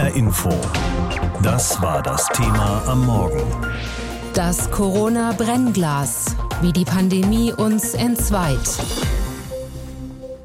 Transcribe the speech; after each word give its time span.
HR 0.00 0.16
Info. 0.16 0.48
Das 1.42 1.82
war 1.82 2.02
das 2.02 2.26
Thema 2.28 2.82
am 2.86 3.04
Morgen. 3.04 3.42
Das 4.32 4.70
Corona-Brennglas. 4.70 6.36
Wie 6.62 6.72
die 6.72 6.86
Pandemie 6.86 7.52
uns 7.52 7.92
entzweit. 7.92 8.78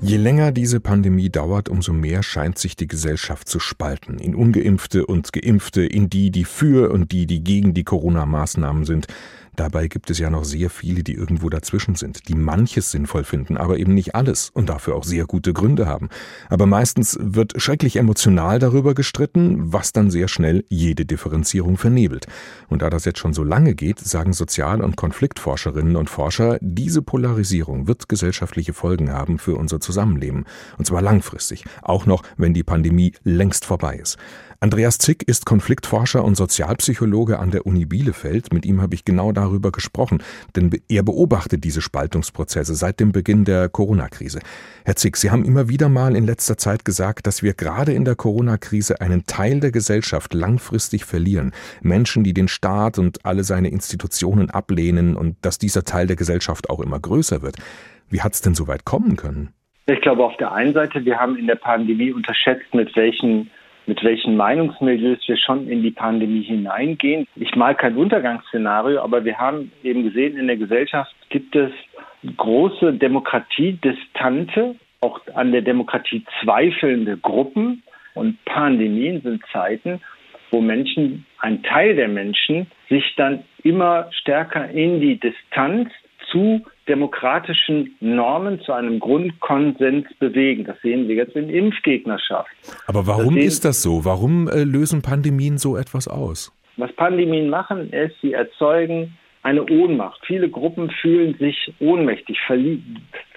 Je 0.02 0.18
länger 0.18 0.52
diese 0.52 0.81
Pandemie 0.81 1.29
dauert, 1.29 1.70
umso 1.70 1.94
mehr 1.94 2.21
scheint 2.21 2.57
sich 2.57 2.76
die 2.76 2.88
Gesellschaft 2.88 3.47
zu 3.47 3.62
spalten. 3.62 4.19
In 4.19 4.36
ungeimpfte 4.36 5.05
und 5.05 5.31
geimpfte, 5.31 5.85
in 5.85 6.10
die, 6.10 6.31
die 6.31 6.44
für 6.44 6.92
und 6.92 7.13
die, 7.13 7.26
die 7.26 7.42
gegen 7.42 7.74
die 7.74 7.85
Corona-Maßnahmen 7.85 8.83
sind. 8.83 9.08
Dabei 9.56 9.87
gibt 9.87 10.10
es 10.10 10.19
ja 10.19 10.29
noch 10.29 10.44
sehr 10.44 10.69
viele, 10.69 11.03
die 11.03 11.13
irgendwo 11.13 11.49
dazwischen 11.49 11.96
sind, 11.96 12.28
die 12.28 12.35
manches 12.35 12.92
sinnvoll 12.92 13.24
finden, 13.24 13.58
aber 13.58 13.78
eben 13.78 13.94
nicht 13.94 14.15
alles 14.15 14.49
und 14.49 14.69
dafür 14.69 14.96
auch 14.96 15.04
sehr 15.04 15.26
gute 15.26 15.54
Gründe 15.54 15.87
haben. 15.87 16.09
Aber 16.49 16.66
meistens 16.66 17.17
wird 17.22 17.54
schrecklich 17.62 17.95
emotional 17.95 18.59
darüber 18.59 18.94
gestritten, 18.94 19.72
was 19.73 19.94
dann 19.94 20.12
sehr 20.12 20.28
schnell 20.28 20.66
jede 20.70 21.05
Differenzierung 21.05 21.78
vernebelt. 21.78 22.28
Und 22.68 22.81
da 22.81 22.90
das 22.90 23.05
jetzt 23.05 23.20
schon 23.20 23.34
so 23.34 23.44
lange 23.44 23.76
geht, 23.76 24.00
sagen 24.00 24.34
Sozial- 24.34 24.81
und 24.81 24.98
Konfliktforscherinnen 24.98 25.95
und 25.95 26.09
Forscher, 26.09 26.58
diese 26.62 27.02
Polarisierung 27.02 27.88
wird 27.88 28.09
gesellschaftliche 28.09 28.73
Folgen 28.73 29.12
haben 29.12 29.40
für 29.40 29.56
unser 29.56 29.80
Zusammenleben. 29.80 30.45
Und 30.78 30.86
zwar 30.86 31.02
langfristig, 31.02 31.66
auch 31.81 32.06
noch, 32.06 32.23
wenn 32.38 32.53
die 32.53 32.64
Pandemie 32.64 33.14
längst 33.23 33.66
vorbei 33.66 33.95
ist. 33.95 34.17
Andreas 34.59 34.98
Zick 34.98 35.27
ist 35.27 35.45
Konfliktforscher 35.45 36.23
und 36.23 36.36
Sozialpsychologe 36.36 37.40
an 37.40 37.52
der 37.52 37.66
Uni 37.66 37.86
Bielefeld. 37.86 38.54
Mit 38.54 38.66
ihm 38.66 38.81
habe 38.81 38.95
ich 38.95 39.04
genau 39.04 39.31
darüber 39.31 39.72
gesprochen, 39.72 40.23
denn 40.55 40.72
er 40.90 41.04
beobachtet 41.04 41.64
diese 41.64 41.81
Spaltungsprozesse 41.81 42.73
seit 42.73 43.00
dem 43.00 43.12
Beginn 43.12 43.44
der 43.44 43.68
Corona-Krise. 43.68 44.40
Herr 44.86 44.95
Zick, 44.95 45.18
Sie 45.18 45.30
haben 45.30 45.44
immer 45.44 45.68
wieder 45.68 45.90
mal 45.90 46.16
in 46.16 46.26
letzter 46.26 46.58
Zeit 46.58 46.86
gesagt, 46.86 47.28
dass 47.28 47.44
wir 47.44 47.54
gerade 47.54 47.91
in 47.91 48.05
der 48.05 48.16
Corona-Krise 48.16 49.02
einen 49.02 49.26
Teil 49.26 49.59
der 49.59 49.72
Gesellschaft 49.72 50.34
langfristig 50.34 51.06
verlieren. 51.06 51.52
Menschen, 51.81 52.23
die 52.23 52.33
den 52.33 52.48
Staat 52.48 52.98
und 52.98 53.26
alle 53.26 53.44
seine 53.44 53.70
Institutionen 53.70 54.50
ablehnen 54.50 55.16
und 55.16 55.36
dass 55.42 55.58
dieser 55.58 55.83
Teil 55.83 56.08
der 56.08 56.16
Gesellschaft 56.16 56.70
auch 56.70 56.80
immer 56.80 57.00
größer 57.00 57.42
wird. 57.42 57.58
Wie 58.09 58.22
hat 58.22 58.33
es 58.33 58.42
denn 58.42 58.56
so 58.56 58.67
weit 58.67 58.86
kommen 58.86 59.17
können? 59.17 59.50
Ich 59.88 60.02
glaube, 60.02 60.23
auf 60.23 60.36
der 60.38 60.52
einen 60.52 60.73
Seite, 60.73 61.06
wir 61.06 61.20
haben 61.20 61.36
in 61.36 61.45
der 61.45 61.56
Pandemie 61.56 62.11
unterschätzt, 62.11 62.73
mit 62.73 62.95
welchen 62.95 63.52
mit 63.88 64.03
welchen 64.03 64.36
Meinungsmilieus 64.36 65.19
wir 65.28 65.38
schon 65.38 65.67
in 65.67 65.83
die 65.83 65.91
Pandemie 65.91 66.44
hineingehen. 66.44 67.28
Ich 67.36 67.55
mal 67.55 67.75
kein 67.75 67.95
Untergangsszenario, 67.95 69.02
aber 69.02 69.25
wir 69.25 69.38
haben 69.38 69.72
eben 69.83 70.03
gesehen, 70.03 70.38
in 70.38 70.47
der 70.47 70.58
Gesellschaft 70.58 71.14
gibt 71.30 71.55
es 71.55 71.72
große 72.38 72.94
Demokratiedistante, 72.94 74.75
auch 75.02 75.19
an 75.36 75.52
der 75.52 75.61
Demokratie 75.61 76.23
zweifelnde 76.42 77.17
Gruppen. 77.17 77.83
Und 78.14 78.44
Pandemien 78.45 79.22
sind 79.22 79.44
Zeiten, 79.52 80.02
wo 80.52 80.61
Menschen, 80.61 81.25
ein 81.39 81.64
Teil 81.64 81.95
der 81.95 82.08
Menschen, 82.08 82.67
sich 82.89 83.14
dann 83.17 83.44
immer 83.64 84.09
stärker 84.11 84.70
in 84.70 85.02
die 85.02 85.20
Distanz 85.20 85.92
zu 86.36 86.61
demokratischen 86.88 87.95
Normen, 88.02 88.59
zu 88.61 88.73
einem 88.73 89.00
Grundkonsens 89.00 90.05
bewegen. 90.19 90.66
Das 90.66 90.80
sehen 90.81 91.08
wir 91.08 91.16
jetzt 91.16 91.36
in 91.36 91.50
Impfgegnerschaft. 91.50 92.50
Aber 92.88 93.08
warum 93.08 93.36
das 93.36 93.45
ist 93.45 93.66
das 93.66 93.81
so? 93.81 94.03
Warum 94.03 94.50
äh, 94.50 94.64
lösen 94.64 95.02
Pandemien 95.02 95.58
so 95.58 95.77
etwas 95.77 96.08
aus? 96.09 96.52
Was 96.75 96.92
Pandemien 96.94 97.50
machen, 97.50 97.89
ist, 97.92 98.16
sie 98.22 98.33
erzeugen 98.33 99.17
eine 99.44 99.64
Ohnmacht. 99.64 100.19
Viele 100.25 100.50
Gruppen 100.50 100.89
fühlen 100.89 101.36
sich 101.39 101.73
ohnmächtig, 101.80 102.38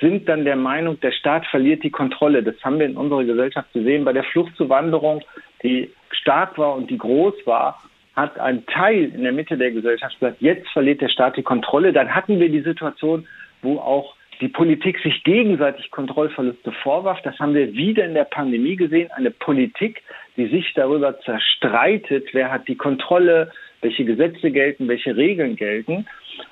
sind 0.00 0.28
dann 0.28 0.44
der 0.44 0.56
Meinung, 0.56 0.98
der 1.00 1.12
Staat 1.12 1.46
verliert 1.46 1.84
die 1.84 1.90
Kontrolle. 1.90 2.42
Das 2.42 2.56
haben 2.64 2.78
wir 2.80 2.86
in 2.86 2.96
unserer 2.96 3.24
Gesellschaft 3.24 3.72
gesehen 3.74 4.05
bei 4.05 4.12
der 4.12 4.24
Fluchtzuwanderung, 4.24 5.20
die 5.62 5.90
stark 6.10 6.58
war 6.58 6.74
und 6.74 6.90
die 6.90 6.98
groß 6.98 7.34
war 7.44 7.78
hat 8.19 8.38
ein 8.38 8.66
Teil 8.66 9.12
in 9.14 9.22
der 9.22 9.33
Mitte 9.33 9.56
der 9.56 9.70
Gesellschaft 9.70 10.19
gesagt, 10.19 10.41
jetzt 10.41 10.69
verliert 10.70 11.00
der 11.00 11.08
Staat 11.08 11.36
die 11.36 11.42
Kontrolle. 11.42 11.92
Dann 11.92 12.14
hatten 12.14 12.40
wir 12.40 12.48
die 12.48 12.62
Situation, 12.62 13.27
wo 13.62 13.79
auch 13.79 14.14
die 14.40 14.48
Politik 14.48 14.98
sich 15.01 15.23
gegenseitig 15.24 15.90
Kontrollverluste 15.90 16.73
vorwarf. 16.83 17.20
Das 17.23 17.39
haben 17.39 17.55
wir 17.55 17.73
wieder 17.73 18.05
in 18.05 18.14
der 18.14 18.24
Pandemie 18.24 18.77
gesehen. 18.77 19.11
Eine 19.12 19.30
Politik, 19.30 20.02
die 20.36 20.46
sich 20.46 20.73
darüber 20.74 21.18
zerstreitet, 21.20 22.29
wer 22.33 22.51
hat 22.51 22.68
die 22.68 22.77
Kontrolle, 22.77 23.51
welche 23.80 24.05
Gesetze 24.05 24.50
gelten, 24.50 24.89
welche 24.89 25.17
Regeln 25.17 25.56
gelten. 25.56 26.06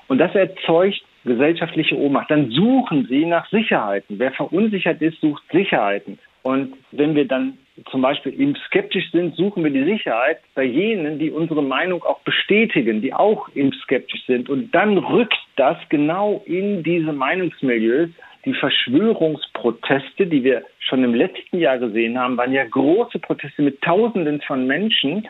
Und 0.09 0.19
das 0.19 0.35
erzeugt 0.35 1.03
gesellschaftliche 1.25 1.97
Ohnmacht. 1.97 2.31
Dann 2.31 2.51
suchen 2.51 3.07
sie 3.09 3.25
nach 3.25 3.49
Sicherheiten. 3.51 4.19
Wer 4.19 4.33
verunsichert 4.33 5.03
ist, 5.03 5.21
sucht 5.21 5.43
Sicherheiten. 5.53 6.19
Und 6.47 6.75
wenn 6.93 7.17
wir 7.17 7.27
dann 7.27 7.59
zum 7.91 8.03
Beispiel 8.03 8.33
eben 8.41 8.55
skeptisch 8.69 9.11
sind, 9.11 9.35
suchen 9.35 9.65
wir 9.65 9.71
die 9.73 9.83
Sicherheit 9.83 10.39
bei 10.55 10.63
jenen, 10.63 11.19
die 11.19 11.33
unsere 11.33 11.61
Meinung 11.61 12.05
auch 12.05 12.21
bestätigen, 12.21 13.03
die 13.03 13.13
auch 13.13 13.49
eben 13.57 13.73
skeptisch 13.83 14.25
sind. 14.29 14.49
Und 14.49 14.73
dann 14.73 14.97
rückt 14.97 15.35
das 15.57 15.77
genau 15.89 16.45
in 16.47 16.85
diese 16.85 17.13
Meinungsmilieus. 17.13 18.11
Die 18.45 18.55
Verschwörungsproteste, 18.55 20.29
die 20.29 20.45
wir 20.45 20.63
schon 20.79 21.03
im 21.03 21.15
letzten 21.15 21.59
Jahr 21.59 21.79
gesehen 21.79 22.17
haben, 22.17 22.37
waren 22.37 22.53
ja 22.53 22.65
große 22.65 23.19
Proteste 23.19 23.63
mit 23.63 23.83
Tausenden 23.83 24.41
von 24.43 24.69
Menschen, 24.69 25.27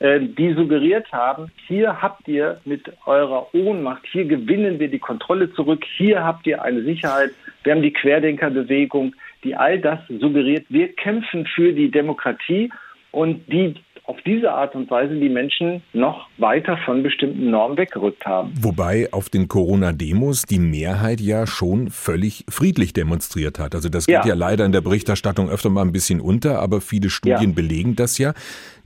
äh, 0.00 0.18
die 0.20 0.52
suggeriert 0.52 1.10
haben, 1.12 1.52
hier 1.68 2.02
habt 2.02 2.26
ihr 2.26 2.60
mit 2.64 2.92
eurer 3.06 3.54
Ohnmacht, 3.54 4.04
hier 4.10 4.24
gewinnen 4.24 4.80
wir 4.80 4.88
die 4.88 4.98
Kontrolle 4.98 5.52
zurück, 5.52 5.84
hier 5.96 6.24
habt 6.24 6.44
ihr 6.48 6.60
eine 6.60 6.82
Sicherheit. 6.82 7.30
Wir 7.62 7.72
haben 7.72 7.82
die 7.82 7.92
Querdenkerbewegung, 7.92 9.14
die 9.46 9.54
all 9.54 9.78
das 9.78 10.00
suggeriert, 10.08 10.66
wir 10.68 10.92
kämpfen 10.94 11.46
für 11.46 11.72
die 11.72 11.90
Demokratie 11.90 12.70
und 13.12 13.46
die 13.46 13.74
auf 14.06 14.16
diese 14.24 14.52
Art 14.52 14.74
und 14.74 14.90
Weise 14.90 15.14
die 15.14 15.28
Menschen 15.28 15.82
noch 15.92 16.28
weiter 16.38 16.78
von 16.84 17.02
bestimmten 17.02 17.50
Normen 17.50 17.76
weggerückt 17.76 18.24
haben. 18.24 18.52
Wobei 18.60 19.12
auf 19.12 19.28
den 19.28 19.48
Corona-Demos 19.48 20.42
die 20.42 20.58
Mehrheit 20.58 21.20
ja 21.20 21.46
schon 21.46 21.90
völlig 21.90 22.44
friedlich 22.48 22.92
demonstriert 22.92 23.58
hat. 23.58 23.74
Also 23.74 23.88
das 23.88 24.06
geht 24.06 24.14
ja. 24.14 24.26
ja 24.26 24.34
leider 24.34 24.64
in 24.64 24.72
der 24.72 24.80
Berichterstattung 24.80 25.48
öfter 25.48 25.70
mal 25.70 25.82
ein 25.82 25.92
bisschen 25.92 26.20
unter, 26.20 26.60
aber 26.60 26.80
viele 26.80 27.10
Studien 27.10 27.50
ja. 27.50 27.54
belegen 27.54 27.96
das 27.96 28.18
ja. 28.18 28.32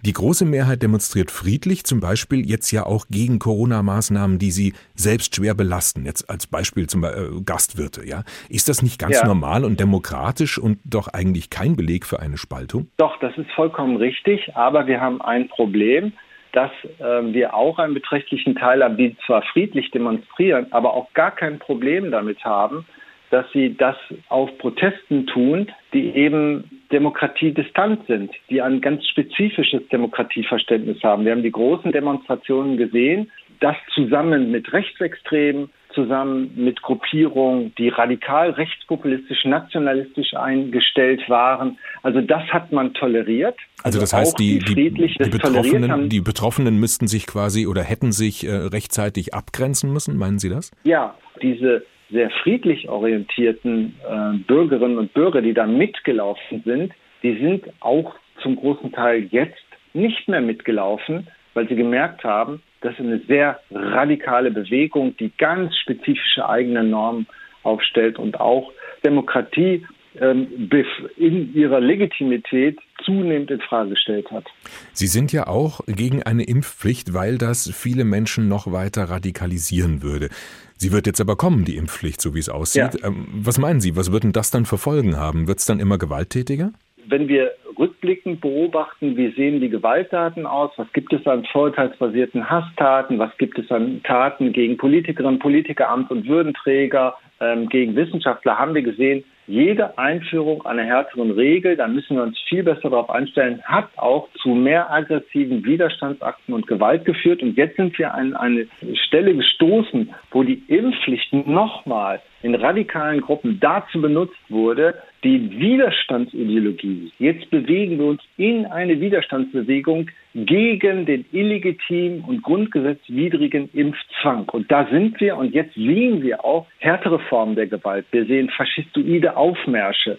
Die 0.07 0.15
große 0.15 0.47
Mehrheit 0.47 0.83
demonstriert 0.83 1.31
friedlich, 1.31 1.85
zum 1.85 2.01
Beispiel 2.01 2.49
jetzt 2.49 2.71
ja 2.71 2.87
auch 2.87 3.07
gegen 3.11 3.39
Corona-Maßnahmen, 3.39 4.39
die 4.39 4.51
sie 4.51 4.73
selbst 4.95 5.37
schwer 5.37 5.53
belasten. 5.53 6.07
Jetzt 6.07 6.31
als 6.31 6.47
Beispiel 6.47 6.87
zum 6.87 7.03
Beispiel 7.03 7.39
äh, 7.39 7.43
Gastwirte, 7.45 8.07
ja. 8.07 8.23
Ist 8.49 8.71
das 8.71 8.83
nicht 8.83 8.99
ganz 8.99 9.17
ja. 9.17 9.27
normal 9.27 9.63
und 9.63 9.79
demokratisch 9.79 10.59
und 10.59 10.79
doch 10.85 11.09
eigentlich 11.09 11.51
kein 11.51 11.77
Beleg 11.77 12.07
für 12.07 12.21
eine 12.21 12.39
Spaltung? 12.39 12.89
Doch, 12.97 13.19
das 13.21 13.37
ist 13.37 13.51
vollkommen 13.51 13.97
richtig, 13.97 14.57
aber 14.57 14.87
wir 14.87 15.03
haben 15.03 15.10
ein 15.19 15.49
Problem 15.49 16.13
dass 16.53 16.71
äh, 16.99 17.33
wir 17.33 17.55
auch 17.55 17.79
einen 17.79 17.95
beträchtlichen 17.95 18.55
Teil 18.57 18.83
haben, 18.83 18.97
die 18.97 19.17
zwar 19.27 19.43
friedlich 19.43 19.91
demonstrieren, 19.91 20.67
aber 20.71 20.95
auch 20.95 21.13
gar 21.15 21.31
kein 21.31 21.59
Problem 21.59 22.11
damit 22.11 22.45
haben, 22.45 22.85
dass 23.31 23.47
sie 23.53 23.77
das 23.77 23.97
auf 24.29 24.51
Protesten 24.59 25.27
tun, 25.29 25.71
die 25.93 26.11
eben 26.11 26.83
demokratiedistant 26.91 28.05
sind, 28.09 28.33
die 28.49 28.61
ein 28.61 28.81
ganz 28.81 29.07
spezifisches 29.07 29.87
Demokratieverständnis 29.89 31.03
haben. 31.05 31.25
Wir 31.25 31.33
haben 31.33 31.45
die 31.45 31.53
großen 31.53 31.93
Demonstrationen 31.93 32.77
gesehen, 32.77 33.31
das 33.61 33.77
zusammen 33.95 34.51
mit 34.51 34.73
Rechtsextremen, 34.73 35.71
zusammen 35.95 36.53
mit 36.57 36.83
Gruppierungen, 36.83 37.75
die 37.77 37.89
radikal 37.89 38.51
rechtspopulistisch, 38.51 39.45
nationalistisch 39.45 40.35
eingestellt 40.35 41.29
waren. 41.29 41.79
Also 42.03 42.21
das 42.21 42.43
hat 42.49 42.73
man 42.73 42.95
toleriert. 42.95 43.57
Also, 43.83 43.99
also 43.99 44.01
das 44.01 44.13
heißt, 44.13 44.39
die, 44.39 44.59
die, 44.59 44.91
die, 44.91 45.31
Betroffenen, 45.31 46.09
die 46.09 46.21
Betroffenen 46.21 46.79
müssten 46.79 47.09
sich 47.09 47.27
quasi 47.27 47.67
oder 47.67 47.83
hätten 47.83 48.13
sich 48.13 48.47
äh, 48.47 48.51
rechtzeitig 48.51 49.35
abgrenzen 49.35 49.93
müssen, 49.93 50.17
meinen 50.17 50.39
Sie 50.39 50.49
das? 50.49 50.71
Ja, 50.85 51.15
diese 51.43 51.85
sehr 52.11 52.31
friedlich 52.43 52.89
orientierten 52.89 53.95
äh, 54.09 54.39
Bürgerinnen 54.47 54.99
und 54.99 55.15
Bürger, 55.15 55.43
die 55.43 55.55
da 55.55 55.67
mitgelaufen 55.67 56.63
sind, 56.65 56.93
die 57.23 57.39
sind 57.39 57.65
auch 57.81 58.15
zum 58.43 58.57
großen 58.57 58.93
Teil 58.93 59.29
jetzt 59.31 59.59
nicht 59.93 60.29
mehr 60.29 60.41
mitgelaufen, 60.41 61.29
weil 61.55 61.69
sie 61.69 61.77
gemerkt 61.77 62.25
haben, 62.25 62.63
dass 62.81 62.99
eine 62.99 63.21
sehr 63.29 63.61
radikale 63.71 64.51
Bewegung, 64.51 65.17
die 65.17 65.33
ganz 65.37 65.77
spezifische 65.77 66.49
eigene 66.49 66.85
Normen 66.85 67.27
aufstellt 67.63 68.19
und 68.19 68.41
auch 68.41 68.73
Demokratie 69.05 69.85
ähm, 70.19 70.69
in 71.17 71.55
ihrer 71.55 71.81
Legitimität 71.81 72.79
zunehmend 73.05 73.51
in 73.51 73.61
Frage 73.61 73.91
gestellt 73.91 74.31
hat. 74.31 74.45
Sie 74.93 75.07
sind 75.07 75.33
ja 75.33 75.47
auch 75.47 75.81
gegen 75.87 76.23
eine 76.23 76.45
Impfpflicht, 76.45 77.15
weil 77.15 77.39
das 77.39 77.71
viele 77.73 78.05
Menschen 78.05 78.49
noch 78.49 78.73
weiter 78.73 79.05
radikalisieren 79.05 80.03
würde. 80.03 80.29
Sie 80.77 80.93
wird 80.93 81.07
jetzt 81.07 81.21
aber 81.21 81.37
kommen, 81.37 81.65
die 81.65 81.77
Impfpflicht, 81.77 82.21
so 82.21 82.35
wie 82.35 82.41
es 82.41 82.49
aussieht. 82.49 83.01
Ja. 83.01 83.09
Ähm, 83.09 83.29
was 83.33 83.59
meinen 83.59 83.81
Sie, 83.81 83.97
was 83.97 84.11
würden 84.11 84.33
das 84.33 84.51
dann 84.51 84.65
für 84.65 84.79
Folgen 84.79 85.17
haben? 85.17 85.47
Wird 85.47 85.59
es 85.59 85.67
dann 85.67 85.79
immer 85.79 85.99
gewalttätiger? 85.99 86.73
Wenn 87.07 87.29
wir 87.29 87.53
rückblickend 87.79 88.41
beobachten, 88.41 89.17
wie 89.17 89.31
sehen 89.33 89.61
die 89.61 89.69
Gewalttaten 89.69 90.47
aus, 90.47 90.71
was 90.77 90.93
gibt 90.93 91.13
es 91.13 91.27
an 91.27 91.45
vorteilsbasierten 91.47 92.49
Hasstaten, 92.49 93.19
was 93.19 93.37
gibt 93.39 93.59
es 93.59 93.71
an 93.71 94.03
Taten 94.03 94.53
gegen 94.53 94.77
Politikerinnen, 94.77 95.39
Politiker, 95.39 95.91
Amts- 95.91 96.11
und 96.11 96.27
Würdenträger, 96.27 97.17
ähm, 97.41 97.69
gegen 97.69 97.97
Wissenschaftler, 97.97 98.59
haben 98.59 98.75
wir 98.75 98.83
gesehen, 98.83 99.25
jede 99.47 99.99
Einführung 99.99 100.65
einer 100.65 100.85
härteren 100.85 101.33
Regel, 101.33 101.77
da 101.77 101.89
müssen 101.89 102.17
wir 102.17 102.23
uns 102.23 102.39
viel 102.49 102.63
besser 102.63 102.91
darauf 102.91 103.11
einstellen, 103.11 103.61
hat 103.65 103.89
auch 103.97 104.29
zu 104.41 104.51
mehr 104.51 104.93
aggressiven 104.93 105.65
Widerstandsakten 105.65 106.55
und 106.55 106.67
Gewalt 106.67 107.05
geführt. 107.05 107.43
Und 107.43 107.57
jetzt 107.57 107.77
sind 107.77 107.99
wir 107.99 108.15
an 108.15 108.35
eine 108.35 108.67
Stelle 109.07 109.35
gestoßen, 109.35 110.15
wo 110.31 110.43
die 110.43 110.63
Impfpflicht 110.69 111.33
nochmal 111.33 112.21
in 112.43 112.55
radikalen 112.55 113.21
Gruppen 113.21 113.59
dazu 113.61 114.01
benutzt 114.01 114.39
wurde, 114.49 114.95
die 115.25 115.51
Widerstandsideologie. 115.59 117.13
Jetzt 117.19 117.51
bewegen 117.51 117.99
wir 117.99 118.07
uns 118.07 118.23
in 118.37 118.67
eine 118.67 119.01
Widerstandsbewegung 119.01 120.09
gegen 120.35 121.07
den 121.07 121.25
illegitimen 121.33 122.23
und 122.23 122.43
grundgesetzwidrigen 122.43 123.69
Impfzwang. 123.73 124.49
Und 124.51 124.71
da 124.71 124.87
sind 124.91 125.21
wir 125.21 125.37
und 125.37 125.55
jetzt 125.55 125.75
sehen 125.75 126.23
wir 126.23 126.45
auch 126.45 126.67
härtere 126.79 127.19
Formen 127.19 127.57
der 127.57 127.67
Gewalt. 127.67 128.07
Wir 128.13 128.25
sehen 128.27 128.49
faschistoide 128.51 129.37
Aufmärsche. 129.37 130.19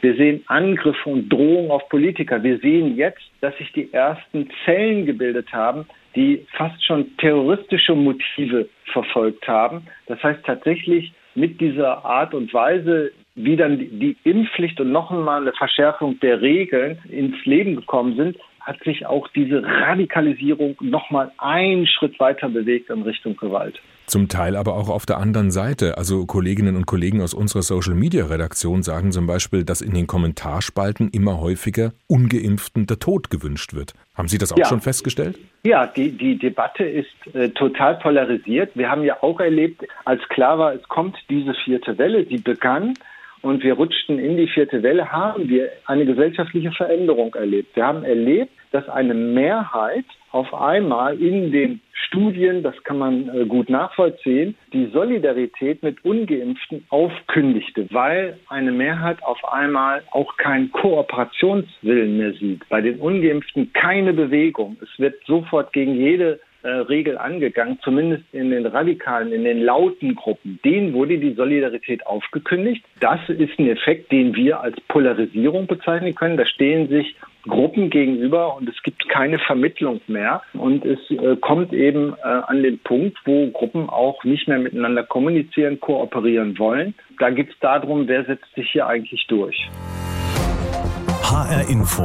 Wir 0.00 0.16
sehen 0.16 0.42
Angriffe 0.46 1.08
und 1.08 1.28
Drohungen 1.28 1.70
auf 1.70 1.88
Politiker. 1.88 2.42
Wir 2.42 2.58
sehen 2.58 2.96
jetzt, 2.96 3.22
dass 3.40 3.56
sich 3.58 3.72
die 3.72 3.92
ersten 3.92 4.48
Zellen 4.64 5.06
gebildet 5.06 5.52
haben, 5.52 5.86
die 6.16 6.44
fast 6.56 6.84
schon 6.84 7.16
terroristische 7.18 7.94
Motive 7.94 8.68
verfolgt 8.92 9.46
haben. 9.46 9.86
Das 10.06 10.22
heißt 10.22 10.44
tatsächlich, 10.44 11.12
mit 11.34 11.60
dieser 11.60 12.04
Art 12.04 12.34
und 12.34 12.52
Weise, 12.52 13.12
wie 13.34 13.56
dann 13.56 13.78
die 13.78 14.16
Impfpflicht 14.24 14.78
und 14.80 14.92
noch 14.92 15.10
einmal 15.10 15.40
eine 15.40 15.52
Verschärfung 15.52 16.20
der 16.20 16.42
Regeln 16.42 16.98
ins 17.08 17.42
Leben 17.46 17.76
gekommen 17.76 18.16
sind, 18.16 18.36
hat 18.62 18.82
sich 18.84 19.06
auch 19.06 19.28
diese 19.28 19.62
Radikalisierung 19.62 20.76
noch 20.80 21.10
mal 21.10 21.32
einen 21.38 21.86
Schritt 21.86 22.18
weiter 22.20 22.48
bewegt 22.48 22.90
in 22.90 23.02
Richtung 23.02 23.36
Gewalt. 23.36 23.80
Zum 24.06 24.28
Teil 24.28 24.56
aber 24.56 24.74
auch 24.74 24.88
auf 24.88 25.06
der 25.06 25.18
anderen 25.18 25.50
Seite. 25.50 25.96
Also 25.96 26.26
Kolleginnen 26.26 26.76
und 26.76 26.86
Kollegen 26.86 27.22
aus 27.22 27.34
unserer 27.34 27.62
Social-Media-Redaktion 27.62 28.82
sagen 28.82 29.12
zum 29.12 29.26
Beispiel, 29.26 29.64
dass 29.64 29.80
in 29.80 29.94
den 29.94 30.06
Kommentarspalten 30.06 31.08
immer 31.10 31.40
häufiger 31.40 31.92
ungeimpften 32.08 32.86
der 32.86 32.98
Tod 32.98 33.30
gewünscht 33.30 33.74
wird. 33.74 33.94
Haben 34.14 34.28
Sie 34.28 34.38
das 34.38 34.52
auch 34.52 34.58
ja. 34.58 34.66
schon 34.66 34.80
festgestellt? 34.80 35.38
Ja, 35.62 35.86
die, 35.86 36.10
die 36.10 36.36
Debatte 36.36 36.84
ist 36.84 37.34
äh, 37.34 37.50
total 37.50 37.98
polarisiert. 38.00 38.72
Wir 38.74 38.90
haben 38.90 39.04
ja 39.04 39.22
auch 39.22 39.40
erlebt, 39.40 39.86
als 40.04 40.20
klar 40.28 40.58
war, 40.58 40.74
es 40.74 40.82
kommt 40.88 41.16
diese 41.30 41.54
vierte 41.64 41.96
Welle, 41.96 42.24
die 42.24 42.38
begann 42.38 42.94
und 43.42 43.62
wir 43.62 43.74
rutschten 43.74 44.18
in 44.18 44.36
die 44.36 44.46
vierte 44.46 44.82
Welle, 44.82 45.10
haben 45.10 45.48
wir 45.48 45.68
eine 45.86 46.06
gesellschaftliche 46.06 46.72
Veränderung 46.72 47.34
erlebt. 47.34 47.74
Wir 47.76 47.84
haben 47.84 48.04
erlebt, 48.04 48.52
dass 48.70 48.88
eine 48.88 49.14
Mehrheit 49.14 50.04
auf 50.30 50.54
einmal 50.54 51.20
in 51.20 51.52
den 51.52 51.80
Studien, 51.92 52.62
das 52.62 52.74
kann 52.84 52.98
man 52.98 53.28
äh, 53.28 53.44
gut 53.46 53.68
nachvollziehen, 53.68 54.54
die 54.72 54.86
Solidarität 54.86 55.82
mit 55.82 56.04
ungeimpften 56.04 56.84
aufkündigte, 56.88 57.86
weil 57.90 58.38
eine 58.48 58.72
Mehrheit 58.72 59.22
auf 59.22 59.38
einmal 59.52 60.02
auch 60.10 60.36
keinen 60.36 60.70
Kooperationswillen 60.72 62.18
mehr 62.18 62.32
sieht. 62.34 62.68
Bei 62.68 62.80
den 62.80 63.00
ungeimpften 63.00 63.72
keine 63.72 64.12
Bewegung. 64.12 64.76
Es 64.82 64.98
wird 64.98 65.14
sofort 65.26 65.72
gegen 65.72 65.94
jede 65.94 66.40
äh, 66.62 66.68
Regel 66.68 67.18
angegangen, 67.18 67.78
zumindest 67.82 68.24
in 68.32 68.50
den 68.50 68.66
radikalen, 68.66 69.32
in 69.32 69.44
den 69.44 69.62
lauten 69.62 70.14
Gruppen. 70.14 70.60
Denen 70.64 70.92
wurde 70.92 71.18
die 71.18 71.34
Solidarität 71.34 72.06
aufgekündigt. 72.06 72.84
Das 73.00 73.20
ist 73.28 73.58
ein 73.58 73.68
Effekt, 73.68 74.12
den 74.12 74.34
wir 74.34 74.60
als 74.60 74.80
Polarisierung 74.88 75.66
bezeichnen 75.66 76.14
können. 76.14 76.36
Da 76.36 76.46
stehen 76.46 76.88
sich 76.88 77.16
Gruppen 77.48 77.90
gegenüber 77.90 78.56
und 78.56 78.68
es 78.68 78.80
gibt 78.82 79.08
keine 79.08 79.38
Vermittlung 79.40 80.00
mehr. 80.06 80.42
Und 80.54 80.84
es 80.84 80.98
äh, 81.10 81.36
kommt 81.36 81.72
eben 81.72 82.14
äh, 82.22 82.26
an 82.26 82.62
den 82.62 82.78
Punkt, 82.78 83.18
wo 83.24 83.48
Gruppen 83.50 83.88
auch 83.88 84.22
nicht 84.24 84.46
mehr 84.46 84.58
miteinander 84.58 85.02
kommunizieren, 85.02 85.80
kooperieren 85.80 86.58
wollen. 86.58 86.94
Da 87.18 87.30
geht 87.30 87.50
es 87.50 87.58
darum, 87.60 88.06
wer 88.06 88.24
setzt 88.24 88.54
sich 88.54 88.70
hier 88.70 88.86
eigentlich 88.86 89.26
durch. 89.26 89.68
HR 91.22 91.68
Info. 91.68 92.02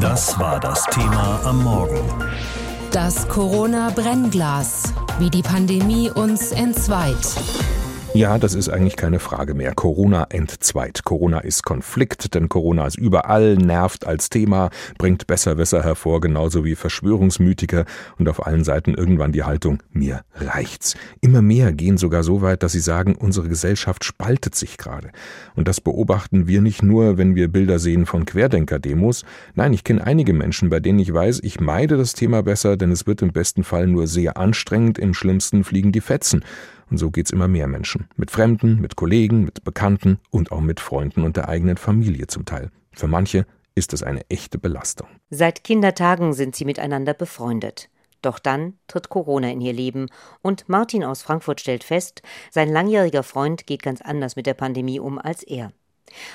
Das 0.00 0.38
war 0.38 0.60
das 0.60 0.84
Thema 0.86 1.40
am 1.44 1.64
Morgen. 1.64 2.55
Das 2.96 3.28
Corona-Brennglas, 3.28 4.94
wie 5.18 5.28
die 5.28 5.42
Pandemie 5.42 6.10
uns 6.10 6.50
entzweit. 6.50 7.18
Ja, 8.16 8.38
das 8.38 8.54
ist 8.54 8.70
eigentlich 8.70 8.96
keine 8.96 9.18
Frage 9.18 9.52
mehr. 9.52 9.74
Corona 9.74 10.28
entzweit. 10.30 11.04
Corona 11.04 11.40
ist 11.40 11.64
Konflikt, 11.64 12.34
denn 12.34 12.48
Corona 12.48 12.86
ist 12.86 12.96
überall, 12.96 13.56
nervt 13.56 14.06
als 14.06 14.30
Thema, 14.30 14.70
bringt 14.96 15.26
Besserwisser 15.26 15.84
hervor, 15.84 16.22
genauso 16.22 16.64
wie 16.64 16.76
Verschwörungsmythiker 16.76 17.84
und 18.18 18.26
auf 18.30 18.46
allen 18.46 18.64
Seiten 18.64 18.94
irgendwann 18.94 19.32
die 19.32 19.44
Haltung, 19.44 19.82
mir 19.92 20.22
reicht's. 20.34 20.96
Immer 21.20 21.42
mehr 21.42 21.74
gehen 21.74 21.98
sogar 21.98 22.22
so 22.22 22.40
weit, 22.40 22.62
dass 22.62 22.72
sie 22.72 22.80
sagen, 22.80 23.16
unsere 23.16 23.50
Gesellschaft 23.50 24.02
spaltet 24.02 24.54
sich 24.54 24.78
gerade. 24.78 25.10
Und 25.54 25.68
das 25.68 25.82
beobachten 25.82 26.46
wir 26.46 26.62
nicht 26.62 26.82
nur, 26.82 27.18
wenn 27.18 27.34
wir 27.34 27.48
Bilder 27.48 27.78
sehen 27.78 28.06
von 28.06 28.24
Querdenker-Demos. 28.24 29.26
Nein, 29.56 29.74
ich 29.74 29.84
kenne 29.84 30.02
einige 30.06 30.32
Menschen, 30.32 30.70
bei 30.70 30.80
denen 30.80 31.00
ich 31.00 31.12
weiß, 31.12 31.40
ich 31.42 31.60
meide 31.60 31.98
das 31.98 32.14
Thema 32.14 32.42
besser, 32.42 32.78
denn 32.78 32.92
es 32.92 33.06
wird 33.06 33.20
im 33.20 33.34
besten 33.34 33.62
Fall 33.62 33.86
nur 33.86 34.06
sehr 34.06 34.38
anstrengend, 34.38 34.98
im 34.98 35.12
schlimmsten 35.12 35.64
fliegen 35.64 35.92
die 35.92 36.00
Fetzen. 36.00 36.42
Und 36.90 36.98
so 36.98 37.10
geht's 37.10 37.30
immer 37.30 37.48
mehr 37.48 37.66
Menschen. 37.66 38.08
Mit 38.16 38.30
Fremden, 38.30 38.80
mit 38.80 38.96
Kollegen, 38.96 39.44
mit 39.44 39.64
Bekannten 39.64 40.18
und 40.30 40.52
auch 40.52 40.60
mit 40.60 40.80
Freunden 40.80 41.24
und 41.24 41.36
der 41.36 41.48
eigenen 41.48 41.76
Familie 41.76 42.26
zum 42.28 42.44
Teil. 42.44 42.70
Für 42.92 43.08
manche 43.08 43.46
ist 43.74 43.92
es 43.92 44.02
eine 44.02 44.28
echte 44.30 44.58
Belastung. 44.58 45.08
Seit 45.30 45.64
Kindertagen 45.64 46.32
sind 46.32 46.56
sie 46.56 46.64
miteinander 46.64 47.14
befreundet. 47.14 47.90
Doch 48.22 48.38
dann 48.38 48.74
tritt 48.88 49.08
Corona 49.08 49.50
in 49.50 49.60
ihr 49.60 49.72
Leben 49.72 50.08
und 50.42 50.68
Martin 50.68 51.04
aus 51.04 51.22
Frankfurt 51.22 51.60
stellt 51.60 51.84
fest, 51.84 52.22
sein 52.50 52.70
langjähriger 52.70 53.22
Freund 53.22 53.66
geht 53.66 53.82
ganz 53.82 54.00
anders 54.00 54.36
mit 54.36 54.46
der 54.46 54.54
Pandemie 54.54 54.98
um 54.98 55.18
als 55.18 55.42
er. 55.42 55.72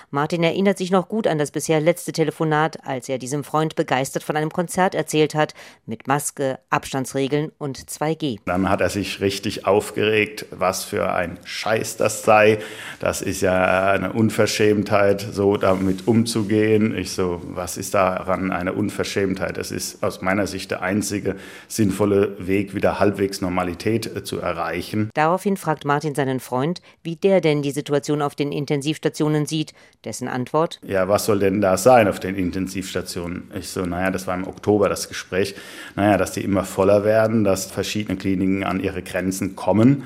Martin 0.10 0.44
erinnert 0.44 0.78
sich 0.78 0.92
noch 0.92 1.08
gut 1.08 1.28
an 1.28 1.38
das 1.38 1.52
bisher 1.52 1.80
letzte 1.80 2.12
Telefonat, 2.12 2.86
als 2.86 3.10
er 3.10 3.18
diesem 3.18 3.44
Freund 3.44 3.76
begeistert 3.76 4.24
von 4.24 4.36
einem 4.36 4.52
Konzert 4.52 4.96
erzählt 4.96 5.36
hat, 5.36 5.54
mit 5.86 6.08
Maske, 6.08 6.60
Abstandsregeln 6.70 7.52
und 7.58 7.80
2G. 7.80 8.40
Dann 8.46 8.70
hat 8.70 8.82
er 8.82 8.90
sich 8.90 9.22
richtig 9.22 9.66
aufgeregt, 9.66 10.46
was 10.52 10.84
für 10.84 11.14
ein 11.14 11.40
Scheiß 11.44 11.98
das 11.98 12.24
sei. 12.24 12.60
Das 13.00 13.22
ist 13.22 13.42
ja 13.42 13.92
eine 13.92 14.14
Unverschämtheit, 14.14 15.26
so 15.32 15.58
damit 15.58 16.08
umzugehen. 16.08 16.96
Ich 16.98 17.12
so, 17.12 17.42
was 17.44 17.78
ist 17.78 17.94
daran 17.94 18.52
eine 18.52 18.74
Unverschämtheit? 18.74 19.58
Das 19.58 19.72
ist 19.72 20.04
aus 20.04 20.22
meiner 20.22 20.48
Sicht 20.48 20.72
der 20.72 20.82
einzige 20.82 21.36
sinnvolle 21.68 22.36
Weg, 22.48 22.76
wieder 22.76 23.00
halbwegs 23.00 23.42
Normalität 23.42 24.06
äh, 24.16 24.24
zu 24.24 24.40
erreichen. 24.40 25.10
Daraufhin 25.14 25.58
fragt 25.58 25.86
Martin 25.86 26.16
seinen 26.16 26.40
Freund, 26.40 26.82
wie 27.04 27.16
der 27.16 27.42
denn 27.42 27.62
die 27.62 27.72
Situation 27.72 28.22
auf 28.22 28.36
den 28.36 28.52
Intensivstationen 28.52 29.46
sieht 29.46 29.61
dessen 30.04 30.28
Antwort? 30.28 30.80
Ja, 30.84 31.08
was 31.08 31.26
soll 31.26 31.40
denn 31.40 31.62
da 31.62 31.78
sein 31.78 32.08
auf 32.08 32.20
den 32.20 32.36
Intensivstationen? 32.36 33.52
Ich 33.58 33.70
so, 33.70 33.86
naja, 33.86 34.12
das 34.12 34.28
war 34.28 34.36
im 34.36 34.48
Oktober 34.48 34.90
das 34.90 35.08
Gespräch. 35.08 35.56
Naja, 35.96 36.18
dass 36.18 36.32
die 36.32 36.44
immer 36.44 36.64
voller 36.64 37.04
werden, 37.04 37.44
dass 37.44 37.66
verschiedene 37.66 38.18
Kliniken 38.18 38.64
an 38.64 38.80
ihre 38.80 39.02
Grenzen 39.02 39.56
kommen 39.56 40.06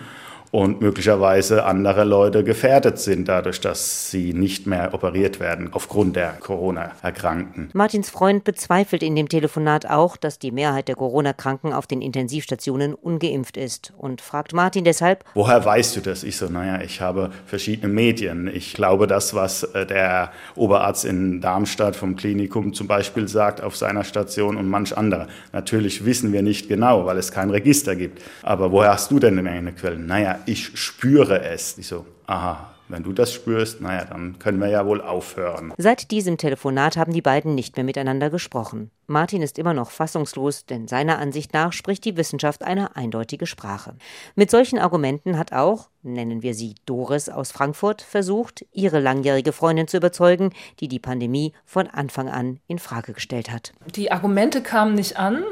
und 0.56 0.80
möglicherweise 0.80 1.66
andere 1.66 2.06
Leute 2.06 2.46
gefährdet 2.46 2.98
sind, 2.98 3.28
dadurch, 3.28 3.60
dass 3.60 4.10
sie 4.10 4.32
nicht 4.32 4.68
mehr 4.68 4.94
operiert 4.94 5.42
werden 5.42 5.68
aufgrund 5.74 6.16
der 6.16 6.30
Corona-Erkrankten. 6.40 7.72
Martins 7.74 8.10
Freund 8.10 8.46
bezweifelt 8.46 9.04
in 9.04 9.18
dem 9.18 9.28
Telefonat 9.28 9.86
auch, 9.86 10.16
dass 10.16 10.40
die 10.40 10.54
Mehrheit 10.54 10.88
der 10.88 10.96
Corona-Kranken 10.96 11.74
auf 11.74 11.88
den 11.88 12.02
Intensivstationen 12.02 12.94
ungeimpft 12.94 13.58
ist 13.58 13.92
und 13.98 14.22
fragt 14.22 14.54
Martin 14.54 14.86
deshalb, 14.86 15.26
woher 15.34 15.66
weißt 15.66 15.98
du 15.98 16.00
das? 16.00 16.24
Ich 16.24 16.38
so, 16.38 16.48
naja, 16.48 16.82
ich 16.82 17.02
habe 17.02 17.32
verschiedene 17.46 17.92
Medien. 17.92 18.48
Ich 18.48 18.76
glaube 18.76 19.08
das, 19.08 19.34
was 19.34 19.64
äh, 19.64 19.86
der 19.86 20.32
Oberarzt 20.56 21.04
in 21.04 21.42
Darmstadt 21.42 21.98
vom 21.98 22.16
Klinikum 22.16 22.74
zum 22.74 22.88
Beispiel 22.88 23.28
sagt 23.28 23.62
auf 23.62 23.76
seiner 23.76 24.06
Station 24.06 24.56
und 24.56 24.70
manch 24.70 24.98
andere. 24.98 25.28
Natürlich 25.52 26.06
wissen 26.06 26.32
wir 26.32 26.44
nicht 26.44 26.70
genau, 26.70 27.06
weil 27.06 27.18
es 27.18 27.34
kein 27.34 27.50
Register 27.50 27.98
gibt. 27.98 28.22
Aber 28.42 28.72
woher 28.72 28.94
hast 28.94 29.12
du 29.12 29.20
denn 29.20 29.44
deine 29.44 29.74
Quellen? 29.74 30.06
Naja, 30.06 30.40
ich 30.46 30.78
spüre 30.78 31.42
es. 31.44 31.78
Ich 31.78 31.88
so, 31.88 32.06
aha, 32.28 32.75
wenn 32.88 33.04
du 33.04 33.14
das 33.14 33.34
spürst, 33.34 33.82
naja, 33.82 34.06
dann 34.06 34.38
können 34.40 34.60
wir 34.60 34.70
ja 34.70 34.86
wohl 34.86 35.02
aufhören. 35.02 35.74
Seit 35.78 36.12
diesem 36.12 36.38
Telefonat 36.38 36.98
haben 36.98 37.14
die 37.14 37.22
beiden 37.22 37.56
nicht 37.56 37.75
mehr 37.75 37.84
miteinander 37.84 38.30
gesprochen. 38.30 38.92
Martin 39.08 39.42
ist 39.42 39.60
immer 39.60 39.74
noch 39.74 39.92
fassungslos, 39.92 40.66
denn 40.66 40.88
seiner 40.88 41.20
Ansicht 41.20 41.54
nach 41.54 41.74
spricht 41.74 42.06
die 42.06 42.18
Wissenschaft 42.18 42.64
eine 42.64 42.96
eindeutige 42.96 43.46
Sprache. 43.46 43.96
Mit 44.36 44.52
solchen 44.52 44.80
Argumenten 44.80 45.38
hat 45.38 45.52
auch, 45.52 45.90
nennen 46.02 46.42
wir 46.42 46.54
sie 46.54 46.75
Doris 46.86 47.30
aus 47.30 47.52
Frankfurt, 47.52 48.02
versucht, 48.02 48.66
ihre 48.72 49.00
langjährige 49.00 49.52
Freundin 49.52 49.88
zu 49.88 49.98
überzeugen, 49.98 50.52
die 50.80 50.88
die 50.88 51.00
Pandemie 51.00 51.54
von 51.66 51.88
Anfang 51.88 52.30
an 52.30 52.60
in 52.68 52.80
Frage 52.80 53.14
gestellt 53.14 53.52
hat. 53.52 53.74
Die 53.96 54.12
Argumente 54.12 54.62
kamen 54.62 54.96
nicht 54.96 55.18
an 55.18 55.44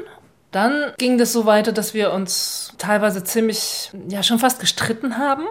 dann 0.54 0.92
ging 0.98 1.18
das 1.18 1.32
so 1.32 1.46
weiter, 1.46 1.72
dass 1.72 1.94
wir 1.94 2.12
uns 2.12 2.72
teilweise 2.78 3.24
ziemlich, 3.24 3.90
ja, 4.08 4.22
schon 4.22 4.38
fast 4.38 4.60
gestritten 4.60 5.18
haben. 5.18 5.44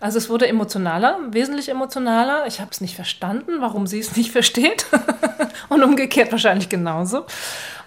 Also 0.00 0.18
es 0.18 0.28
wurde 0.28 0.46
emotionaler, 0.46 1.18
wesentlich 1.30 1.68
emotionaler. 1.68 2.46
Ich 2.46 2.60
habe 2.60 2.70
es 2.70 2.80
nicht 2.80 2.94
verstanden, 2.94 3.60
warum 3.60 3.86
sie 3.86 3.98
es 3.98 4.16
nicht 4.16 4.30
versteht. 4.32 4.86
Und 5.68 5.82
umgekehrt 5.82 6.30
wahrscheinlich 6.32 6.68
genauso. 6.68 7.24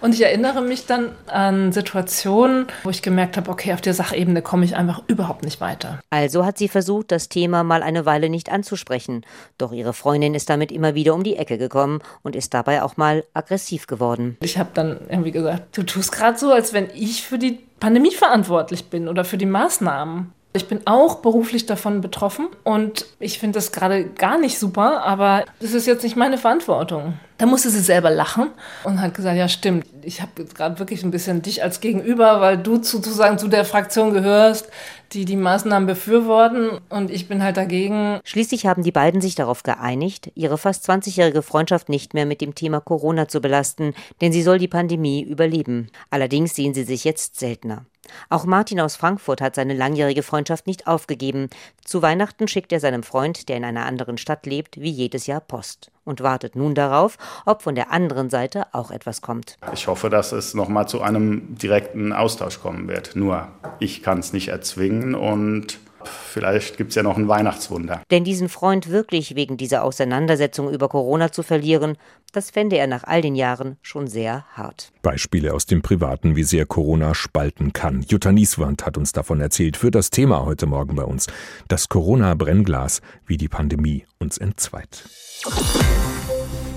Und 0.01 0.13
ich 0.13 0.23
erinnere 0.23 0.61
mich 0.61 0.85
dann 0.85 1.11
an 1.27 1.71
Situationen, 1.71 2.67
wo 2.83 2.89
ich 2.89 3.01
gemerkt 3.01 3.35
habe, 3.35 3.51
okay, 3.51 3.73
auf 3.73 3.81
der 3.81 3.93
Sachebene 3.93 4.41
komme 4.41 4.63
ich 4.63 4.75
einfach 4.75 5.01
überhaupt 5.07 5.43
nicht 5.43 5.59
weiter. 5.59 5.99
Also 6.09 6.45
hat 6.45 6.57
sie 6.57 6.69
versucht, 6.69 7.11
das 7.11 7.27
Thema 7.27 7.63
mal 7.63 7.83
eine 7.83 8.05
Weile 8.05 8.29
nicht 8.29 8.49
anzusprechen. 8.49 9.25
Doch 9.57 9.73
ihre 9.73 9.93
Freundin 9.93 10.35
ist 10.35 10.49
damit 10.49 10.71
immer 10.71 10.95
wieder 10.95 11.13
um 11.13 11.23
die 11.23 11.35
Ecke 11.35 11.57
gekommen 11.57 11.99
und 12.23 12.35
ist 12.35 12.53
dabei 12.53 12.81
auch 12.83 12.95
mal 12.97 13.25
aggressiv 13.33 13.87
geworden. 13.87 14.37
Ich 14.41 14.57
habe 14.57 14.69
dann 14.73 14.99
irgendwie 15.09 15.31
gesagt, 15.31 15.77
du 15.77 15.83
tust 15.83 16.11
gerade 16.13 16.37
so, 16.37 16.51
als 16.53 16.71
wenn 16.73 16.87
ich 16.93 17.23
für 17.23 17.37
die 17.37 17.59
Pandemie 17.79 18.13
verantwortlich 18.13 18.89
bin 18.89 19.07
oder 19.07 19.25
für 19.25 19.37
die 19.37 19.45
Maßnahmen. 19.45 20.33
Ich 20.53 20.67
bin 20.67 20.81
auch 20.85 21.17
beruflich 21.17 21.67
davon 21.67 22.01
betroffen 22.01 22.47
und 22.63 23.05
ich 23.19 23.37
finde 23.37 23.57
das 23.57 23.71
gerade 23.71 24.05
gar 24.05 24.39
nicht 24.39 24.57
super, 24.57 25.03
aber 25.03 25.45
das 25.59 25.73
ist 25.73 25.85
jetzt 25.85 26.03
nicht 26.03 26.15
meine 26.15 26.39
Verantwortung. 26.39 27.19
Da 27.39 27.45
musste 27.45 27.69
sie 27.69 27.79
selber 27.79 28.09
lachen 28.09 28.51
und 28.83 28.99
hat 28.99 29.13
gesagt, 29.13 29.37
ja 29.37 29.47
stimmt, 29.47 29.85
ich 30.03 30.21
habe 30.21 30.43
gerade 30.43 30.77
wirklich 30.77 31.03
ein 31.03 31.11
bisschen 31.11 31.41
dich 31.41 31.63
als 31.63 31.79
Gegenüber, 31.79 32.41
weil 32.41 32.57
du 32.57 32.83
sozusagen 32.83 33.37
zu 33.37 33.47
der 33.47 33.63
Fraktion 33.63 34.11
gehörst, 34.11 34.67
die 35.13 35.23
die 35.23 35.37
Maßnahmen 35.37 35.87
befürworten 35.87 36.81
und 36.89 37.09
ich 37.09 37.29
bin 37.29 37.41
halt 37.41 37.55
dagegen. 37.55 38.19
Schließlich 38.25 38.65
haben 38.65 38.83
die 38.83 38.91
beiden 38.91 39.21
sich 39.21 39.35
darauf 39.35 39.63
geeinigt, 39.63 40.33
ihre 40.35 40.57
fast 40.57 40.89
20-jährige 40.89 41.41
Freundschaft 41.41 41.87
nicht 41.87 42.13
mehr 42.13 42.25
mit 42.25 42.41
dem 42.41 42.55
Thema 42.55 42.81
Corona 42.81 43.29
zu 43.29 43.39
belasten, 43.39 43.93
denn 44.19 44.33
sie 44.33 44.43
soll 44.43 44.59
die 44.59 44.67
Pandemie 44.67 45.23
überleben. 45.23 45.87
Allerdings 46.09 46.55
sehen 46.55 46.73
sie 46.73 46.83
sich 46.83 47.05
jetzt 47.05 47.39
seltener. 47.39 47.85
Auch 48.29 48.45
Martin 48.45 48.81
aus 48.81 48.97
Frankfurt 48.97 49.39
hat 49.39 49.55
seine 49.55 49.75
langjährige 49.75 50.23
Freundschaft 50.23 50.67
nicht 50.67 50.87
aufgegeben. 50.87 51.49
Zu 51.85 52.01
Weihnachten 52.01 52.49
schickt 52.49 52.73
er 52.73 52.81
seinem 52.81 53.03
Freund, 53.03 53.47
der 53.47 53.55
in 53.55 53.63
einer 53.63 53.85
anderen 53.85 54.17
Stadt 54.17 54.45
lebt, 54.45 54.81
wie 54.81 54.89
jedes 54.89 55.25
Jahr 55.27 55.41
Post 55.41 55.91
und 56.09 56.21
wartet 56.21 56.55
nun 56.55 56.75
darauf, 56.75 57.17
ob 57.45 57.61
von 57.61 57.75
der 57.75 57.91
anderen 57.91 58.29
Seite 58.29 58.65
auch 58.73 58.91
etwas 58.91 59.21
kommt. 59.21 59.57
Ich 59.73 59.87
hoffe, 59.87 60.09
dass 60.09 60.31
es 60.31 60.53
nochmal 60.53 60.87
zu 60.87 61.01
einem 61.01 61.55
direkten 61.55 62.11
Austausch 62.11 62.59
kommen 62.59 62.87
wird. 62.87 63.15
Nur 63.15 63.47
ich 63.79 64.03
kann 64.03 64.19
es 64.19 64.33
nicht 64.33 64.49
erzwingen 64.49 65.15
und 65.15 65.79
Vielleicht 66.03 66.77
gibt 66.77 66.89
es 66.89 66.95
ja 66.95 67.03
noch 67.03 67.17
ein 67.17 67.27
Weihnachtswunder. 67.27 68.01
Denn 68.11 68.23
diesen 68.23 68.49
Freund 68.49 68.89
wirklich 68.89 69.35
wegen 69.35 69.57
dieser 69.57 69.83
Auseinandersetzung 69.83 70.71
über 70.71 70.89
Corona 70.89 71.31
zu 71.31 71.43
verlieren, 71.43 71.97
das 72.31 72.51
fände 72.51 72.77
er 72.77 72.87
nach 72.87 73.03
all 73.03 73.21
den 73.21 73.35
Jahren 73.35 73.77
schon 73.81 74.07
sehr 74.07 74.45
hart. 74.53 74.91
Beispiele 75.01 75.53
aus 75.53 75.65
dem 75.65 75.81
Privaten, 75.81 76.35
wie 76.35 76.43
sehr 76.43 76.65
Corona 76.65 77.15
spalten 77.15 77.73
kann. 77.73 78.03
Jutta 78.07 78.31
Nieswand 78.31 78.85
hat 78.85 78.97
uns 78.97 79.11
davon 79.11 79.41
erzählt 79.41 79.77
für 79.77 79.91
das 79.91 80.09
Thema 80.11 80.45
heute 80.45 80.67
Morgen 80.67 80.95
bei 80.95 81.03
uns. 81.03 81.27
Das 81.67 81.89
Corona-Brennglas, 81.89 83.01
wie 83.25 83.37
die 83.37 83.49
Pandemie 83.49 84.05
uns 84.19 84.37
entzweit. 84.37 85.03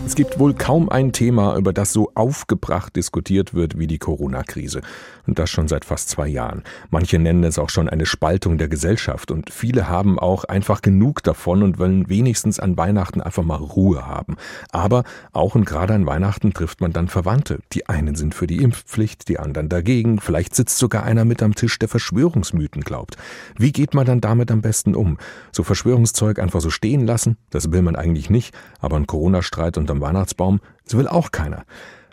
Es 0.04 0.16
gibt 0.16 0.38
wohl 0.38 0.52
kaum 0.52 0.88
ein 0.88 1.12
Thema, 1.12 1.56
über 1.56 1.72
das 1.72 1.92
so 1.92 2.10
aufgebracht 2.14 2.96
diskutiert 2.96 3.54
wird 3.54 3.78
wie 3.78 3.86
die 3.86 3.98
Corona-Krise. 3.98 4.82
Und 5.26 5.38
das 5.38 5.50
schon 5.50 5.68
seit 5.68 5.84
fast 5.84 6.08
zwei 6.08 6.26
Jahren. 6.26 6.64
Manche 6.90 7.20
nennen 7.20 7.44
es 7.44 7.58
auch 7.58 7.70
schon 7.70 7.88
eine 7.88 8.04
Spaltung 8.04 8.58
der 8.58 8.66
Gesellschaft. 8.66 9.30
Und 9.30 9.50
viele 9.50 9.88
haben 9.88 10.18
auch 10.18 10.42
einfach 10.44 10.82
genug 10.82 11.22
davon 11.22 11.62
und 11.62 11.78
wollen 11.78 12.08
wenigstens 12.08 12.58
an 12.58 12.76
Weihnachten 12.76 13.20
einfach 13.20 13.44
mal 13.44 13.56
Ruhe 13.56 14.04
haben. 14.04 14.36
Aber 14.72 15.04
auch 15.32 15.54
und 15.54 15.64
gerade 15.64 15.94
an 15.94 16.04
Weihnachten 16.04 16.52
trifft 16.52 16.80
man 16.80 16.92
dann 16.92 17.06
Verwandte. 17.06 17.60
Die 17.72 17.88
einen 17.88 18.16
sind 18.16 18.34
für 18.34 18.48
die 18.48 18.58
Impfpflicht, 18.62 19.28
die 19.28 19.38
anderen 19.38 19.68
dagegen. 19.68 20.20
Vielleicht 20.20 20.56
sitzt 20.56 20.78
sogar 20.78 21.04
einer 21.04 21.24
mit 21.24 21.42
am 21.42 21.54
Tisch, 21.54 21.78
der 21.78 21.88
Verschwörungsmythen 21.88 22.82
glaubt. 22.82 23.16
Wie 23.56 23.70
geht 23.70 23.94
man 23.94 24.04
dann 24.04 24.20
damit 24.20 24.50
am 24.50 24.62
besten 24.62 24.96
um? 24.96 25.18
So 25.52 25.62
Verschwörungszeug 25.62 26.40
einfach 26.40 26.60
so 26.60 26.70
stehen 26.70 27.06
lassen? 27.06 27.36
Das 27.50 27.70
will 27.70 27.82
man 27.82 27.94
eigentlich 27.94 28.28
nicht. 28.28 28.52
Aber 28.80 28.96
ein 28.96 29.06
Corona-Streit 29.06 29.78
unterm 29.92 30.00
Weihnachtsbaum, 30.00 30.60
das 30.84 30.96
will 30.96 31.08
auch 31.08 31.30
keiner. 31.30 31.64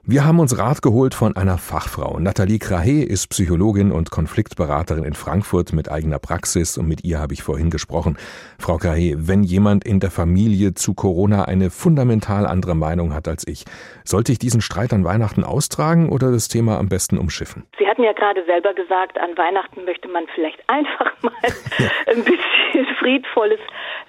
Wir 0.06 0.26
haben 0.26 0.40
uns 0.40 0.58
Rat 0.58 0.82
geholt 0.82 1.14
von 1.14 1.36
einer 1.36 1.58
Fachfrau. 1.58 2.20
Nathalie 2.20 2.58
Krahe 2.58 3.04
ist 3.04 3.28
Psychologin 3.28 3.92
und 3.92 4.12
Konfliktberaterin 4.12 5.04
in 5.04 5.14
Frankfurt 5.14 5.74
mit 5.74 5.92
eigener 5.92 6.20
Praxis 6.20 6.78
und 6.78 6.88
mit 6.88 7.04
ihr 7.04 7.20
habe 7.20 7.34
ich 7.34 7.44
vorhin 7.44 7.70
gesprochen. 7.70 8.18
Frau 8.58 8.78
Krahe, 8.78 9.16
wenn 9.18 9.44
jemand 9.44 9.84
in 9.84 10.00
der 10.00 10.10
Familie 10.10 10.74
zu 10.74 10.94
Corona 10.94 11.44
eine 11.46 11.70
fundamental 11.70 12.46
andere 12.46 12.76
Meinung 12.76 13.14
hat 13.14 13.28
als 13.28 13.46
ich, 13.46 13.66
sollte 14.06 14.32
ich 14.32 14.40
diesen 14.40 14.62
Streit 14.62 14.94
an 14.94 15.04
Weihnachten 15.04 15.44
austragen 15.44 16.10
oder 16.10 16.32
das 16.32 16.48
Thema 16.48 16.80
am 16.80 16.88
besten 16.88 17.18
umschiffen? 17.18 17.68
Sie 17.78 17.86
hatten 17.86 18.04
ja 18.04 18.14
gerade 18.14 18.46
selber 18.46 18.74
gesagt, 18.74 19.18
an 19.18 19.38
Weihnachten 19.38 19.84
möchte 19.84 20.08
man 20.08 20.26
vielleicht 20.34 20.64
einfach 20.68 21.12
mal 21.22 21.34
ja. 21.78 21.90
ein 22.08 22.24
bisschen 22.24 22.88
friedvolles 23.00 23.60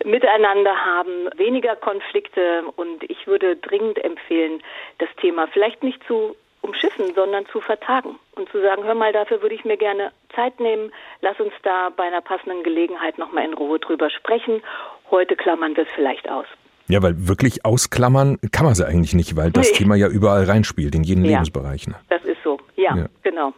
Miteinander 0.05 0.75
haben, 0.77 1.29
weniger 1.37 1.77
Konflikte 1.77 2.63
und 2.77 3.03
ich 3.11 3.27
würde 3.27 3.57
dringend 3.57 4.03
empfehlen, 4.03 4.63
das 4.99 5.09
Thema 5.21 5.47
vielleicht 5.53 5.80
nicht 5.83 6.01
zu 6.07 6.37
umschiffen, 6.63 7.15
sondern 7.15 7.47
zu 7.47 7.61
vertagen 7.61 8.19
und 8.37 8.51
zu 8.51 8.61
sagen, 8.61 8.85
hör 8.85 8.95
mal, 8.95 9.13
dafür 9.13 9.43
würde 9.43 9.55
ich 9.55 9.65
mir 9.65 9.77
gerne 9.77 10.13
Zeit 10.35 10.61
nehmen, 10.61 10.93
lass 11.21 11.39
uns 11.41 11.53
da 11.63 11.91
bei 11.97 12.05
einer 12.05 12.21
passenden 12.21 12.63
Gelegenheit 12.63 13.19
nochmal 13.19 13.45
in 13.45 13.55
Ruhe 13.55 13.79
drüber 13.79 14.11
sprechen. 14.11 14.63
Heute 15.11 15.37
klammern 15.37 15.77
wir 15.77 15.85
es 15.85 15.91
vielleicht 15.95 16.29
aus. 16.29 16.47
Ja, 16.89 17.03
weil 17.03 17.29
wirklich 17.29 17.65
ausklammern 17.65 18.39
kann 18.51 18.67
man 18.67 18.75
sie 18.75 18.87
eigentlich 18.87 19.15
nicht, 19.15 19.37
weil 19.37 19.53
das 19.53 19.71
nee. 19.71 19.79
Thema 19.79 19.95
ja 19.95 20.09
überall 20.09 20.45
reinspielt, 20.45 20.95
in 20.95 21.05
jeden 21.05 21.25
ja, 21.25 21.33
Lebensbereich. 21.33 21.87
Ne? 21.87 21.95
Das 22.09 22.25
ist 22.25 22.43
so, 22.43 22.59
ja, 22.75 22.97
ja, 22.97 23.07
genau. 23.23 23.53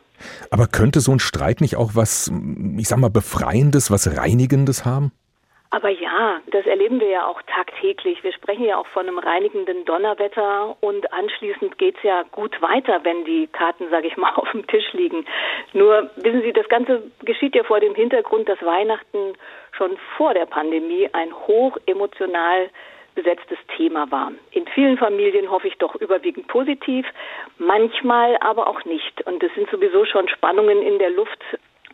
Aber 0.51 0.67
könnte 0.67 1.01
so 1.01 1.13
ein 1.13 1.19
Streit 1.19 1.61
nicht 1.61 1.77
auch 1.77 1.93
was, 1.95 2.31
ich 2.77 2.89
sag 2.89 2.99
mal, 2.99 3.11
Befreiendes, 3.11 3.91
was 3.91 4.17
Reinigendes 4.17 4.85
haben? 4.85 5.13
Aber 5.73 5.89
ja, 5.89 6.39
das 6.51 6.67
erleben 6.67 7.01
wir 7.01 7.09
ja 7.09 7.27
auch 7.27 7.41
tagtäglich. 7.47 8.23
Wir 8.23 8.35
sprechen 8.35 8.67
ja 8.67 8.77
auch 8.77 8.87
von 8.89 9.09
einem 9.09 9.17
reinigenden 9.17 9.87
Donnerwetter 9.87 10.77
und 10.81 11.11
anschließend 11.11 11.79
geht's 11.79 12.03
ja 12.03 12.25
gut 12.31 12.61
weiter, 12.61 13.01
wenn 13.05 13.25
die 13.25 13.47
Karten, 13.47 13.89
sage 13.89 14.07
ich 14.07 14.19
mal, 14.19 14.33
auf 14.37 14.51
dem 14.53 14.67
Tisch 14.67 14.93
liegen. 14.93 15.25
Nur 15.73 16.11
wissen 16.17 16.43
Sie, 16.43 16.53
das 16.53 16.69
Ganze 16.69 17.11
geschieht 17.25 17.55
ja 17.55 17.65
vor 17.65 17.81
dem 17.81 17.95
Hintergrund, 17.95 18.51
dass 18.51 18.63
Weihnachten 18.63 19.33
schon 19.75 19.97
vor 20.19 20.35
der 20.35 20.45
Pandemie 20.45 21.09
ein 21.15 21.33
hoch 21.33 21.79
emotional 21.87 22.69
besetztes 23.15 23.59
Thema 23.75 24.11
war. 24.11 24.31
In 24.51 24.67
vielen 24.75 24.99
Familien 24.99 25.51
hoffe 25.51 25.69
ich 25.69 25.79
doch 25.79 25.95
überwiegend 25.95 26.49
positiv, 26.49 27.07
manchmal 27.57 28.37
aber 28.41 28.67
auch 28.67 28.85
nicht. 28.85 29.27
Und 29.27 29.43
es 29.43 29.55
sind 29.55 29.71
sowieso 29.71 30.05
schon 30.05 30.29
Spannungen 30.29 30.83
in 30.83 30.99
der 30.99 31.11
Luft. 31.11 31.43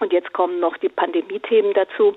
Und 0.00 0.12
jetzt 0.12 0.32
kommen 0.32 0.58
noch 0.58 0.76
die 0.78 0.88
Pandemie-Themen 0.88 1.74
dazu. 1.74 2.14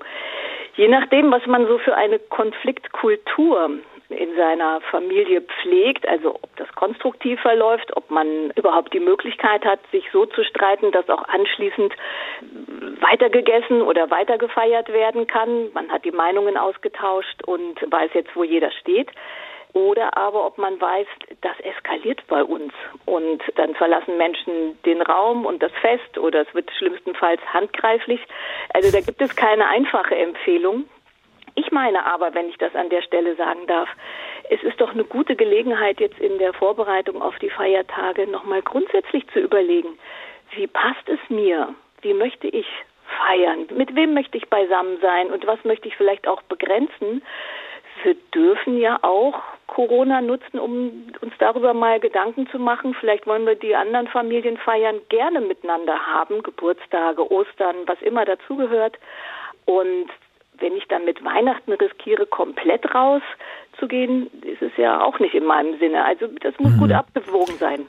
Je 0.74 0.88
nachdem, 0.88 1.30
was 1.30 1.46
man 1.46 1.66
so 1.66 1.78
für 1.78 1.94
eine 1.94 2.18
Konfliktkultur 2.18 3.70
in 4.08 4.36
seiner 4.36 4.80
Familie 4.90 5.42
pflegt, 5.42 6.06
also 6.06 6.34
ob 6.34 6.56
das 6.56 6.70
konstruktiv 6.74 7.40
verläuft, 7.40 7.96
ob 7.96 8.10
man 8.10 8.50
überhaupt 8.56 8.92
die 8.92 9.00
Möglichkeit 9.00 9.64
hat, 9.64 9.80
sich 9.90 10.04
so 10.12 10.26
zu 10.26 10.44
streiten, 10.44 10.92
dass 10.92 11.08
auch 11.08 11.24
anschließend 11.28 11.94
weitergegessen 13.00 13.82
oder 13.82 14.10
weitergefeiert 14.10 14.92
werden 14.92 15.26
kann. 15.26 15.72
Man 15.72 15.90
hat 15.90 16.04
die 16.04 16.10
Meinungen 16.10 16.56
ausgetauscht 16.56 17.42
und 17.46 17.80
weiß 17.90 18.10
jetzt, 18.14 18.34
wo 18.36 18.44
jeder 18.44 18.70
steht 18.72 19.10
oder 19.72 20.16
aber 20.16 20.46
ob 20.46 20.58
man 20.58 20.80
weiß, 20.80 21.06
das 21.40 21.58
eskaliert 21.60 22.22
bei 22.28 22.44
uns 22.44 22.72
und 23.06 23.42
dann 23.56 23.74
verlassen 23.74 24.16
Menschen 24.16 24.78
den 24.84 25.00
Raum 25.02 25.46
und 25.46 25.62
das 25.62 25.72
Fest 25.80 26.18
oder 26.18 26.42
es 26.42 26.54
wird 26.54 26.70
schlimmstenfalls 26.72 27.40
handgreiflich. 27.52 28.20
Also 28.74 28.92
da 28.92 29.00
gibt 29.00 29.20
es 29.22 29.34
keine 29.34 29.68
einfache 29.68 30.14
Empfehlung. 30.14 30.84
Ich 31.54 31.70
meine 31.70 32.06
aber, 32.06 32.34
wenn 32.34 32.48
ich 32.48 32.58
das 32.58 32.74
an 32.74 32.90
der 32.90 33.02
Stelle 33.02 33.34
sagen 33.36 33.66
darf, 33.66 33.88
es 34.50 34.62
ist 34.62 34.80
doch 34.80 34.92
eine 34.92 35.04
gute 35.04 35.36
Gelegenheit 35.36 36.00
jetzt 36.00 36.18
in 36.18 36.38
der 36.38 36.52
Vorbereitung 36.52 37.22
auf 37.22 37.38
die 37.38 37.50
Feiertage 37.50 38.26
nochmal 38.26 38.62
grundsätzlich 38.62 39.26
zu 39.28 39.40
überlegen, 39.40 39.98
wie 40.54 40.66
passt 40.66 41.08
es 41.08 41.20
mir? 41.28 41.74
Wie 42.02 42.14
möchte 42.14 42.48
ich 42.48 42.66
feiern? 43.26 43.66
Mit 43.74 43.94
wem 43.94 44.14
möchte 44.14 44.36
ich 44.36 44.48
beisammen 44.48 44.98
sein? 45.00 45.30
Und 45.30 45.46
was 45.46 45.62
möchte 45.64 45.88
ich 45.88 45.96
vielleicht 45.96 46.26
auch 46.26 46.42
begrenzen? 46.42 47.22
wir 48.02 48.16
dürfen 48.34 48.78
ja 48.78 48.98
auch 49.02 49.40
Corona 49.72 50.20
nutzen, 50.20 50.58
um 50.58 51.06
uns 51.22 51.32
darüber 51.38 51.72
mal 51.72 51.98
Gedanken 51.98 52.46
zu 52.48 52.58
machen. 52.58 52.94
Vielleicht 53.00 53.26
wollen 53.26 53.46
wir 53.46 53.54
die 53.54 53.74
anderen 53.74 54.06
Familienfeiern 54.06 54.96
gerne 55.08 55.40
miteinander 55.40 55.98
haben, 55.98 56.42
Geburtstage, 56.42 57.32
Ostern, 57.32 57.76
was 57.86 57.96
immer 58.02 58.26
dazugehört. 58.26 58.98
Und 59.64 60.08
wenn 60.58 60.76
ich 60.76 60.86
dann 60.88 61.06
mit 61.06 61.24
Weihnachten 61.24 61.72
riskiere, 61.72 62.26
komplett 62.26 62.84
rauszugehen, 62.94 64.26
ist 64.42 64.60
es 64.60 64.72
ja 64.76 65.02
auch 65.02 65.18
nicht 65.20 65.34
in 65.34 65.46
meinem 65.46 65.78
Sinne. 65.78 66.04
Also 66.04 66.26
das 66.26 66.52
muss 66.58 66.72
mhm. 66.72 66.78
gut 66.78 66.92
abgewogen 66.92 67.54
sein. 67.58 67.86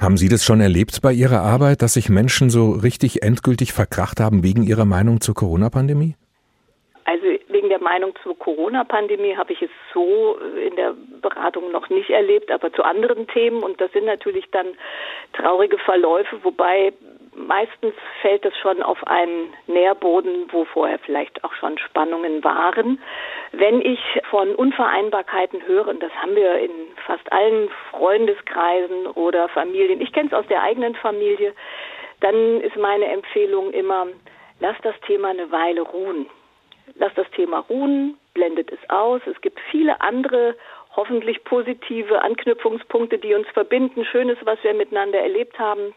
Haben 0.00 0.16
Sie 0.16 0.30
das 0.30 0.42
schon 0.42 0.62
erlebt 0.62 1.02
bei 1.02 1.12
Ihrer 1.12 1.42
Arbeit, 1.42 1.82
dass 1.82 1.94
sich 1.94 2.08
Menschen 2.08 2.48
so 2.48 2.70
richtig 2.70 3.22
endgültig 3.22 3.74
verkracht 3.74 4.20
haben 4.20 4.42
wegen 4.42 4.62
ihrer 4.62 4.86
Meinung 4.86 5.20
zur 5.20 5.34
Corona-Pandemie? 5.34 6.16
Also 7.04 7.26
Meinung 7.86 8.14
zur 8.24 8.36
Corona-Pandemie 8.36 9.36
habe 9.36 9.52
ich 9.52 9.62
es 9.62 9.70
so 9.94 10.36
in 10.60 10.74
der 10.74 10.92
Beratung 11.22 11.70
noch 11.70 11.88
nicht 11.88 12.10
erlebt, 12.10 12.50
aber 12.50 12.72
zu 12.72 12.82
anderen 12.82 13.28
Themen. 13.28 13.62
Und 13.62 13.80
das 13.80 13.92
sind 13.92 14.06
natürlich 14.06 14.50
dann 14.50 14.66
traurige 15.34 15.78
Verläufe, 15.78 16.36
wobei 16.42 16.92
meistens 17.36 17.94
fällt 18.22 18.44
es 18.44 18.56
schon 18.56 18.82
auf 18.82 19.06
einen 19.06 19.54
Nährboden, 19.68 20.48
wo 20.50 20.64
vorher 20.64 20.98
vielleicht 20.98 21.44
auch 21.44 21.52
schon 21.54 21.78
Spannungen 21.78 22.42
waren. 22.42 23.00
Wenn 23.52 23.80
ich 23.80 24.00
von 24.30 24.56
Unvereinbarkeiten 24.56 25.64
höre, 25.64 25.86
und 25.86 26.02
das 26.02 26.12
haben 26.20 26.34
wir 26.34 26.58
in 26.58 26.72
fast 27.06 27.30
allen 27.30 27.70
Freundeskreisen 27.92 29.06
oder 29.06 29.48
Familien, 29.48 30.00
ich 30.00 30.12
kenne 30.12 30.28
es 30.28 30.34
aus 30.34 30.46
der 30.48 30.62
eigenen 30.62 30.96
Familie, 30.96 31.54
dann 32.20 32.60
ist 32.62 32.76
meine 32.76 33.06
Empfehlung 33.06 33.70
immer, 33.70 34.08
lass 34.58 34.76
das 34.82 34.98
Thema 35.06 35.28
eine 35.28 35.52
Weile 35.52 35.82
ruhen. 35.82 36.26
Lass 36.94 37.12
das 37.14 37.30
Thema 37.32 37.58
ruhen, 37.68 38.16
blendet 38.34 38.70
es 38.72 38.90
aus. 38.90 39.20
Es 39.26 39.40
gibt 39.40 39.58
viele 39.70 40.00
andere 40.00 40.54
hoffentlich 40.94 41.44
positive 41.44 42.22
Anknüpfungspunkte, 42.22 43.18
die 43.18 43.34
uns 43.34 43.48
verbinden, 43.48 44.04
Schönes, 44.04 44.38
was 44.44 44.62
wir 44.62 44.72
miteinander 44.74 45.20
erlebt 45.20 45.58
haben. 45.58 45.94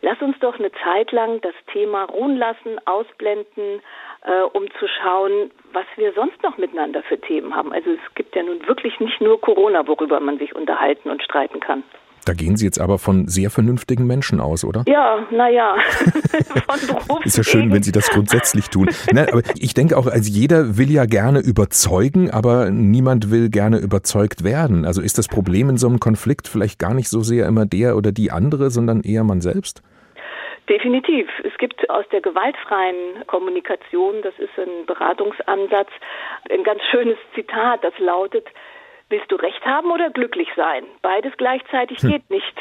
Lass 0.00 0.20
uns 0.20 0.38
doch 0.38 0.58
eine 0.58 0.70
Zeit 0.84 1.10
lang 1.10 1.40
das 1.40 1.54
Thema 1.72 2.04
ruhen 2.04 2.36
lassen, 2.36 2.78
ausblenden, 2.84 3.82
äh, 4.22 4.42
um 4.52 4.70
zu 4.78 4.86
schauen, 4.86 5.50
was 5.72 5.86
wir 5.96 6.12
sonst 6.12 6.40
noch 6.42 6.56
miteinander 6.56 7.02
für 7.02 7.20
Themen 7.20 7.54
haben. 7.54 7.72
Also 7.72 7.90
es 7.90 8.14
gibt 8.14 8.36
ja 8.36 8.44
nun 8.44 8.66
wirklich 8.68 9.00
nicht 9.00 9.20
nur 9.20 9.40
Corona, 9.40 9.88
worüber 9.88 10.20
man 10.20 10.38
sich 10.38 10.54
unterhalten 10.54 11.10
und 11.10 11.22
streiten 11.22 11.58
kann. 11.58 11.82
Da 12.28 12.34
gehen 12.34 12.56
Sie 12.56 12.66
jetzt 12.66 12.78
aber 12.78 12.98
von 12.98 13.26
sehr 13.26 13.48
vernünftigen 13.48 14.06
Menschen 14.06 14.38
aus, 14.38 14.62
oder? 14.62 14.84
Ja, 14.86 15.26
naja. 15.30 15.76
ist 17.24 17.38
ja 17.38 17.42
schön, 17.42 17.72
wenn 17.72 17.82
Sie 17.82 17.90
das 17.90 18.10
grundsätzlich 18.10 18.68
tun. 18.68 18.90
Nein, 19.10 19.28
aber 19.32 19.40
ich 19.58 19.72
denke 19.72 19.96
auch, 19.96 20.06
also 20.06 20.30
jeder 20.30 20.76
will 20.76 20.90
ja 20.90 21.06
gerne 21.06 21.40
überzeugen, 21.40 22.30
aber 22.30 22.68
niemand 22.68 23.30
will 23.30 23.48
gerne 23.48 23.78
überzeugt 23.78 24.44
werden. 24.44 24.84
Also 24.84 25.00
ist 25.00 25.16
das 25.16 25.26
Problem 25.26 25.70
in 25.70 25.78
so 25.78 25.88
einem 25.88 26.00
Konflikt 26.00 26.48
vielleicht 26.48 26.78
gar 26.78 26.92
nicht 26.92 27.08
so 27.08 27.20
sehr 27.20 27.46
immer 27.46 27.64
der 27.64 27.96
oder 27.96 28.12
die 28.12 28.30
andere, 28.30 28.68
sondern 28.68 29.00
eher 29.00 29.24
man 29.24 29.40
selbst? 29.40 29.82
Definitiv. 30.68 31.30
Es 31.44 31.56
gibt 31.56 31.88
aus 31.88 32.04
der 32.12 32.20
gewaltfreien 32.20 33.24
Kommunikation, 33.26 34.16
das 34.22 34.34
ist 34.38 34.52
ein 34.58 34.84
Beratungsansatz, 34.84 35.88
ein 36.50 36.62
ganz 36.62 36.82
schönes 36.90 37.16
Zitat, 37.34 37.82
das 37.82 37.98
lautet, 37.98 38.44
Willst 39.10 39.30
du 39.30 39.36
Recht 39.36 39.64
haben 39.64 39.90
oder 39.90 40.10
glücklich 40.10 40.48
sein? 40.54 40.84
Beides 41.02 41.32
gleichzeitig 41.36 41.98
hm. 42.00 42.10
geht 42.10 42.30
nicht. 42.30 42.54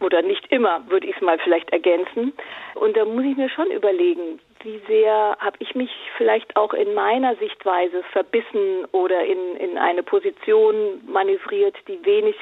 Oder 0.00 0.22
nicht 0.22 0.46
immer, 0.52 0.84
würde 0.88 1.08
ich 1.08 1.16
es 1.16 1.22
mal 1.22 1.38
vielleicht 1.40 1.70
ergänzen. 1.70 2.32
Und 2.74 2.96
da 2.96 3.04
muss 3.04 3.24
ich 3.24 3.36
mir 3.36 3.50
schon 3.50 3.68
überlegen, 3.72 4.38
wie 4.62 4.80
sehr 4.86 5.36
habe 5.40 5.56
ich 5.58 5.74
mich 5.74 5.90
vielleicht 6.16 6.56
auch 6.56 6.72
in 6.72 6.94
meiner 6.94 7.34
Sichtweise 7.36 8.04
verbissen 8.12 8.84
oder 8.92 9.24
in, 9.24 9.56
in 9.56 9.76
eine 9.76 10.04
Position 10.04 11.00
manövriert, 11.06 11.76
die 11.88 12.04
wenig 12.04 12.36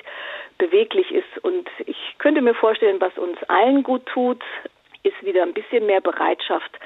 beweglich 0.59 1.11
ist. 1.13 1.39
Und 1.43 1.69
ich 1.87 1.97
könnte 2.19 2.43
mir 2.43 2.55
vorstellen, 2.55 3.01
was 3.01 3.17
uns 3.17 3.43
allen 3.45 3.83
gut 3.83 4.05
tut, 4.07 4.43
ist 5.03 5.23
wieder 5.25 5.43
ein 5.43 5.55
bisschen 5.55 5.87
mehr 5.87 6.01
Bereitschaft, 6.01 6.79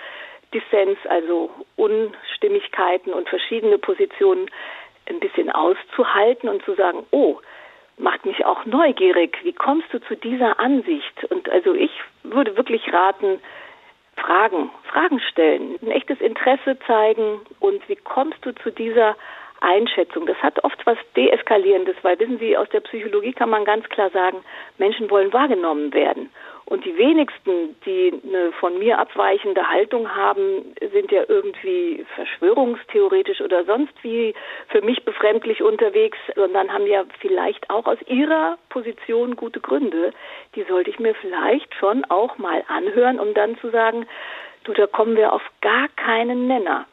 Dissens, 0.52 0.98
also 1.08 1.50
Unstimmigkeiten 1.76 3.12
und 3.12 3.28
verschiedene 3.28 3.78
Positionen 3.78 4.50
ein 5.10 5.20
bisschen 5.20 5.50
auszuhalten 5.50 6.48
und 6.48 6.64
zu 6.64 6.74
sagen, 6.74 7.04
oh, 7.10 7.38
macht 7.98 8.24
mich 8.24 8.44
auch 8.46 8.64
neugierig. 8.64 9.38
Wie 9.42 9.52
kommst 9.52 9.92
du 9.92 10.00
zu 10.00 10.16
dieser 10.16 10.58
Ansicht? 10.58 11.24
Und 11.24 11.48
also 11.50 11.74
ich 11.74 11.92
würde 12.22 12.56
wirklich 12.56 12.92
raten, 12.92 13.40
Fragen, 14.16 14.70
Fragen 14.84 15.20
stellen, 15.20 15.76
ein 15.82 15.90
echtes 15.90 16.20
Interesse 16.20 16.78
zeigen 16.86 17.40
und 17.58 17.88
wie 17.88 17.96
kommst 17.96 18.44
du 18.44 18.52
zu 18.54 18.70
dieser 18.70 19.16
Einschätzung? 19.60 20.26
Das 20.26 20.36
hat 20.38 20.62
oft 20.64 20.84
was 20.86 20.98
Deeskalierendes, 21.16 21.96
weil 22.02 22.18
wissen 22.18 22.38
Sie, 22.38 22.56
aus 22.56 22.68
der 22.70 22.80
Psychologie 22.80 23.32
kann 23.32 23.50
man 23.50 23.64
ganz 23.64 23.88
klar 23.88 24.10
sagen, 24.10 24.38
Menschen 24.78 25.10
wollen 25.10 25.32
wahrgenommen 25.32 25.92
werden. 25.92 26.30
Und 26.70 26.84
die 26.84 26.96
wenigsten, 26.96 27.74
die 27.84 28.12
eine 28.24 28.52
von 28.52 28.78
mir 28.78 29.00
abweichende 29.00 29.68
Haltung 29.68 30.14
haben, 30.14 30.72
sind 30.92 31.10
ja 31.10 31.24
irgendwie 31.26 32.06
verschwörungstheoretisch 32.14 33.40
oder 33.40 33.64
sonst 33.64 33.92
wie 34.02 34.34
für 34.68 34.80
mich 34.80 35.04
befremdlich 35.04 35.64
unterwegs, 35.64 36.16
sondern 36.36 36.72
haben 36.72 36.86
ja 36.86 37.04
vielleicht 37.18 37.68
auch 37.70 37.86
aus 37.86 37.98
ihrer 38.06 38.56
Position 38.68 39.34
gute 39.34 39.58
Gründe. 39.58 40.12
Die 40.54 40.62
sollte 40.62 40.90
ich 40.90 41.00
mir 41.00 41.16
vielleicht 41.16 41.74
schon 41.74 42.04
auch 42.04 42.38
mal 42.38 42.62
anhören, 42.68 43.18
um 43.18 43.34
dann 43.34 43.58
zu 43.58 43.70
sagen, 43.70 44.06
du, 44.62 44.72
da 44.72 44.86
kommen 44.86 45.16
wir 45.16 45.32
auf 45.32 45.42
gar 45.60 45.88
keinen 45.96 46.46
Nenner. 46.46 46.86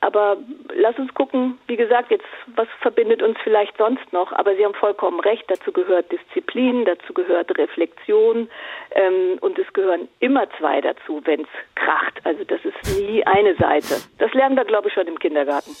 Aber 0.00 0.36
lass 0.74 0.96
uns 0.98 1.12
gucken, 1.14 1.58
wie 1.66 1.76
gesagt, 1.76 2.10
jetzt, 2.10 2.26
was 2.54 2.68
verbindet 2.80 3.22
uns 3.22 3.36
vielleicht 3.42 3.76
sonst 3.76 4.12
noch? 4.12 4.32
Aber 4.32 4.54
Sie 4.54 4.64
haben 4.64 4.74
vollkommen 4.74 5.18
recht, 5.20 5.44
dazu 5.48 5.72
gehört 5.72 6.10
Disziplin, 6.12 6.84
dazu 6.84 7.12
gehört 7.12 7.56
Reflexion 7.58 8.48
ähm, 8.92 9.38
und 9.40 9.58
es 9.58 9.72
gehören 9.72 10.08
immer 10.20 10.48
zwei 10.58 10.80
dazu, 10.80 11.20
wenn 11.24 11.40
es 11.40 11.48
kracht. 11.74 12.20
Also 12.24 12.44
das 12.44 12.60
ist 12.64 12.98
nie 12.98 13.26
eine 13.26 13.56
Seite. 13.56 13.96
Das 14.18 14.32
lernen 14.34 14.56
wir, 14.56 14.64
glaube 14.64 14.88
ich, 14.88 14.94
schon 14.94 15.06
im 15.06 15.18
Kindergarten. 15.18 15.74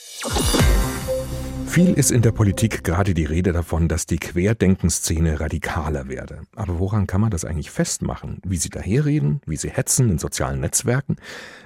Viel 1.78 1.94
ist 1.94 2.10
in 2.10 2.22
der 2.22 2.32
Politik 2.32 2.82
gerade 2.82 3.14
die 3.14 3.24
Rede 3.24 3.52
davon, 3.52 3.86
dass 3.86 4.04
die 4.04 4.16
Querdenkenszene 4.16 5.38
radikaler 5.38 6.08
werde. 6.08 6.40
Aber 6.56 6.80
woran 6.80 7.06
kann 7.06 7.20
man 7.20 7.30
das 7.30 7.44
eigentlich 7.44 7.70
festmachen? 7.70 8.40
Wie 8.44 8.56
sie 8.56 8.68
daherreden, 8.68 9.40
wie 9.46 9.54
sie 9.54 9.70
hetzen 9.70 10.10
in 10.10 10.18
sozialen 10.18 10.58
Netzwerken? 10.58 11.18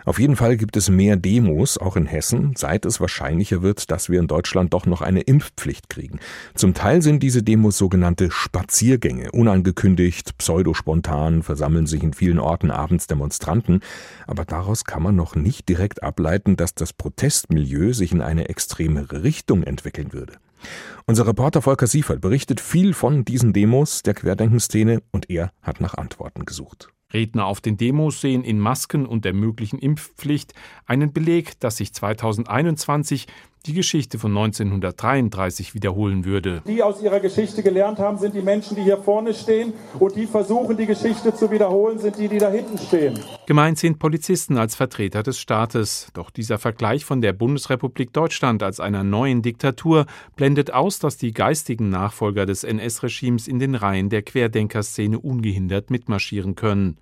Auf 0.04 0.18
jeden 0.18 0.36
Fall 0.36 0.58
gibt 0.58 0.76
es 0.76 0.90
mehr 0.90 1.16
Demos, 1.16 1.78
auch 1.78 1.96
in 1.96 2.04
Hessen, 2.04 2.52
seit 2.58 2.84
es 2.84 3.00
wahrscheinlicher 3.00 3.62
wird, 3.62 3.90
dass 3.90 4.10
wir 4.10 4.20
in 4.20 4.26
Deutschland 4.26 4.74
doch 4.74 4.84
noch 4.84 5.00
eine 5.00 5.22
Impfpflicht 5.22 5.88
kriegen. 5.88 6.18
Zum 6.54 6.74
Teil 6.74 7.00
sind 7.00 7.22
diese 7.22 7.42
Demos 7.42 7.78
sogenannte 7.78 8.30
Spaziergänge. 8.30 9.32
Unangekündigt, 9.32 10.36
pseudospontan 10.36 11.42
versammeln 11.42 11.86
sich 11.86 12.02
in 12.02 12.12
vielen 12.12 12.38
Orten 12.38 12.70
abends 12.70 13.06
Demonstranten. 13.06 13.80
Aber 14.26 14.44
daraus 14.44 14.84
kann 14.84 15.02
man 15.02 15.16
noch 15.16 15.36
nicht 15.36 15.70
direkt 15.70 16.02
ableiten, 16.02 16.56
dass 16.56 16.74
das 16.74 16.92
Protestmilieu 16.92 17.94
sich 17.94 18.12
in 18.12 18.20
eine 18.20 18.50
extremere 18.50 19.22
Richtung 19.22 19.62
entwickelt 19.62 20.01
entwickeln 20.02 20.12
würde. 20.12 20.34
Unser 21.06 21.26
Reporter 21.26 21.62
Volker 21.62 21.86
Siefert 21.86 22.20
berichtet 22.20 22.60
viel 22.60 22.94
von 22.94 23.24
diesen 23.24 23.52
Demos 23.52 24.02
der 24.02 24.14
Querdenkenszene 24.14 25.02
und 25.10 25.28
er 25.28 25.52
hat 25.62 25.80
nach 25.80 25.94
Antworten 25.94 26.44
gesucht. 26.44 26.88
Redner 27.12 27.46
auf 27.46 27.60
den 27.60 27.76
Demos 27.76 28.20
sehen 28.20 28.44
in 28.44 28.58
Masken 28.58 29.04
und 29.04 29.24
der 29.24 29.34
möglichen 29.34 29.78
Impfpflicht 29.78 30.54
einen 30.86 31.12
Beleg, 31.12 31.58
dass 31.60 31.76
sich 31.76 31.92
2021 31.92 33.26
die 33.66 33.74
Geschichte 33.74 34.18
von 34.18 34.36
1933 34.36 35.74
wiederholen 35.74 36.24
würde. 36.24 36.62
Die 36.66 36.82
aus 36.82 37.02
ihrer 37.02 37.20
Geschichte 37.20 37.62
gelernt 37.62 37.98
haben, 37.98 38.18
sind 38.18 38.34
die 38.34 38.42
Menschen, 38.42 38.76
die 38.76 38.82
hier 38.82 38.98
vorne 38.98 39.34
stehen 39.34 39.72
und 39.98 40.16
die 40.16 40.26
versuchen, 40.26 40.76
die 40.76 40.86
Geschichte 40.86 41.34
zu 41.34 41.50
wiederholen, 41.50 41.98
sind 41.98 42.18
die, 42.18 42.28
die 42.28 42.38
da 42.38 42.50
hinten 42.50 42.78
stehen. 42.78 43.18
Gemeint 43.46 43.78
sind 43.78 43.98
Polizisten 43.98 44.58
als 44.58 44.74
Vertreter 44.74 45.22
des 45.22 45.38
Staates. 45.38 46.08
Doch 46.14 46.30
dieser 46.30 46.58
Vergleich 46.58 47.04
von 47.04 47.20
der 47.20 47.32
Bundesrepublik 47.32 48.12
Deutschland 48.12 48.62
als 48.62 48.80
einer 48.80 49.04
neuen 49.04 49.42
Diktatur 49.42 50.06
blendet 50.36 50.72
aus, 50.72 50.98
dass 50.98 51.16
die 51.16 51.32
geistigen 51.32 51.88
Nachfolger 51.88 52.46
des 52.46 52.64
NS-Regimes 52.64 53.48
in 53.48 53.58
den 53.58 53.74
Reihen 53.74 54.08
der 54.08 54.22
Querdenkerszene 54.22 55.18
ungehindert 55.18 55.90
mitmarschieren 55.90 56.54
können. 56.54 56.98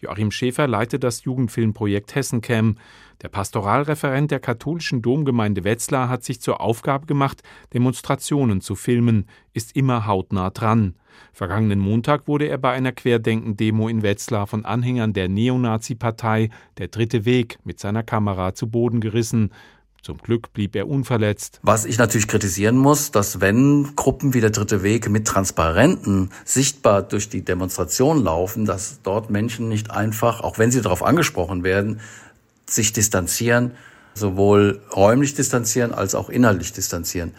Joachim 0.00 0.30
Schäfer 0.30 0.68
leitet 0.68 1.02
das 1.02 1.24
Jugendfilmprojekt 1.24 2.14
Hessencam. 2.14 2.76
Der 3.20 3.28
Pastoralreferent 3.28 4.30
der 4.30 4.38
katholischen 4.38 5.02
Domgemeinde 5.02 5.64
Wetzlar 5.64 6.08
hat 6.08 6.22
sich 6.22 6.40
zur 6.40 6.60
Aufgabe 6.60 7.06
gemacht, 7.06 7.42
Demonstrationen 7.74 8.60
zu 8.60 8.76
filmen, 8.76 9.26
ist 9.54 9.74
immer 9.74 10.06
hautnah 10.06 10.50
dran. 10.50 10.94
Vergangenen 11.32 11.80
Montag 11.80 12.28
wurde 12.28 12.46
er 12.46 12.58
bei 12.58 12.72
einer 12.72 12.92
Querdenken-Demo 12.92 13.88
in 13.88 14.02
Wetzlar 14.02 14.46
von 14.46 14.64
Anhängern 14.64 15.12
der 15.12 15.28
Neonazi-Partei 15.28 16.50
Der 16.78 16.88
Dritte 16.88 17.24
Weg 17.24 17.58
mit 17.64 17.80
seiner 17.80 18.04
Kamera 18.04 18.54
zu 18.54 18.70
Boden 18.70 19.00
gerissen. 19.00 19.50
Zum 20.02 20.18
Glück 20.18 20.52
blieb 20.52 20.76
er 20.76 20.88
unverletzt. 20.88 21.60
Was 21.62 21.84
ich 21.84 21.98
natürlich 21.98 22.28
kritisieren 22.28 22.76
muss, 22.76 23.10
dass 23.10 23.40
wenn 23.40 23.94
Gruppen 23.96 24.32
wie 24.32 24.40
der 24.40 24.50
Dritte 24.50 24.82
Weg 24.82 25.10
mit 25.10 25.26
Transparenten 25.26 26.30
sichtbar 26.44 27.02
durch 27.02 27.28
die 27.28 27.42
Demonstration 27.42 28.22
laufen, 28.22 28.64
dass 28.64 29.00
dort 29.02 29.30
Menschen 29.30 29.68
nicht 29.68 29.90
einfach, 29.90 30.40
auch 30.40 30.58
wenn 30.58 30.70
sie 30.70 30.80
darauf 30.80 31.02
angesprochen 31.02 31.64
werden, 31.64 32.00
sich 32.66 32.92
distanzieren, 32.92 33.72
sowohl 34.14 34.80
räumlich 34.94 35.34
distanzieren 35.34 35.92
als 35.92 36.14
auch 36.14 36.28
inhaltlich 36.28 36.72
distanzieren. 36.72 37.34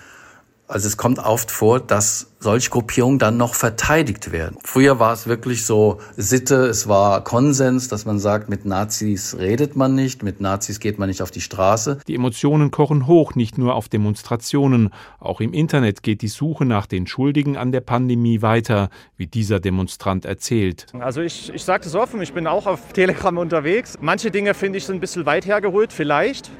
Also 0.69 0.87
es 0.87 0.97
kommt 0.97 1.17
oft 1.17 1.49
vor, 1.49 1.79
dass 1.79 2.31
solche 2.37 2.69
Gruppierungen 2.69 3.17
dann 3.17 3.37
noch 3.37 3.55
verteidigt 3.55 4.31
werden. 4.31 4.55
Früher 4.63 4.99
war 4.99 5.13
es 5.13 5.25
wirklich 5.25 5.65
so 5.65 5.97
Sitte, 6.15 6.67
es 6.67 6.87
war 6.87 7.23
Konsens, 7.23 7.87
dass 7.87 8.05
man 8.05 8.19
sagt, 8.19 8.49
mit 8.49 8.65
Nazis 8.65 9.35
redet 9.39 9.75
man 9.75 9.95
nicht, 9.95 10.21
mit 10.21 10.41
Nazis 10.41 10.79
geht 10.79 10.99
man 10.99 11.09
nicht 11.09 11.23
auf 11.23 11.31
die 11.31 11.41
Straße. 11.41 11.97
Die 12.07 12.13
Emotionen 12.13 12.69
kochen 12.69 13.07
hoch, 13.07 13.33
nicht 13.33 13.57
nur 13.57 13.73
auf 13.73 13.89
Demonstrationen. 13.89 14.91
Auch 15.19 15.41
im 15.41 15.53
Internet 15.53 16.03
geht 16.03 16.21
die 16.21 16.27
Suche 16.27 16.65
nach 16.65 16.85
den 16.85 17.07
Schuldigen 17.07 17.57
an 17.57 17.71
der 17.71 17.81
Pandemie 17.81 18.43
weiter, 18.43 18.89
wie 19.17 19.25
dieser 19.25 19.59
Demonstrant 19.59 20.25
erzählt. 20.25 20.85
Also 20.99 21.21
ich, 21.21 21.51
ich 21.51 21.63
sage 21.63 21.85
das 21.85 21.95
offen, 21.95 22.21
ich 22.21 22.33
bin 22.33 22.45
auch 22.45 22.67
auf 22.67 22.93
Telegram 22.93 23.35
unterwegs. 23.39 23.97
Manche 24.01 24.29
Dinge 24.29 24.53
finde 24.53 24.77
ich 24.77 24.85
so 24.85 24.93
ein 24.93 24.99
bisschen 24.99 25.25
weit 25.25 25.47
hergeholt, 25.47 25.91
vielleicht. 25.91 26.51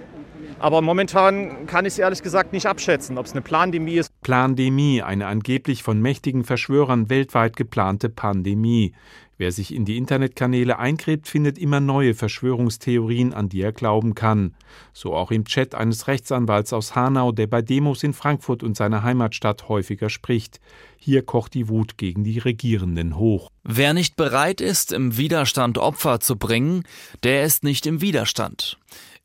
Aber 0.60 0.82
momentan 0.82 1.66
kann 1.68 1.86
ich 1.86 1.94
es 1.94 2.00
ehrlich 2.00 2.22
gesagt 2.22 2.54
nicht 2.54 2.66
abschätzen, 2.66 3.18
ob 3.18 3.26
es 3.26 3.32
eine 3.32 3.42
Plandemie 3.42 3.96
ist. 3.96 4.12
Plandemie, 4.22 5.02
eine 5.02 5.28
angeblich 5.28 5.84
von 5.84 6.02
mächtigen 6.02 6.44
Verschwörern 6.44 7.10
weltweit 7.10 7.56
geplante 7.56 8.10
Pandemie. 8.10 8.94
Wer 9.40 9.54
sich 9.54 9.74
in 9.74 9.86
die 9.86 9.96
Internetkanäle 9.96 10.80
eingräbt, 10.80 11.30
findet 11.30 11.58
immer 11.58 11.80
neue 11.80 12.14
Verschwörungstheorien, 12.14 13.34
an 13.34 13.48
die 13.48 13.62
er 13.62 13.72
glauben 13.72 14.14
kann. 14.14 14.54
So 14.92 15.16
auch 15.16 15.32
im 15.32 15.46
Chat 15.46 15.76
eines 15.76 16.08
Rechtsanwalts 16.10 16.74
aus 16.74 16.94
Hanau, 16.94 17.32
der 17.32 17.48
bei 17.48 17.62
Demos 17.62 18.04
in 18.04 18.12
Frankfurt 18.12 18.64
und 18.64 18.76
seiner 18.76 19.02
Heimatstadt 19.04 19.70
häufiger 19.70 20.10
spricht. 20.10 20.60
Hier 20.98 21.22
kocht 21.22 21.54
die 21.54 21.70
Wut 21.70 21.98
gegen 21.98 22.26
die 22.26 22.40
Regierenden 22.40 23.16
hoch. 23.16 23.50
Wer 23.64 23.94
nicht 23.94 24.18
bereit 24.18 24.60
ist, 24.60 24.92
im 24.92 25.16
Widerstand 25.16 25.78
Opfer 25.78 26.20
zu 26.20 26.36
bringen, 26.36 26.84
der 27.24 27.46
ist 27.46 27.64
nicht 27.64 27.86
im 27.86 28.02
Widerstand. 28.02 28.78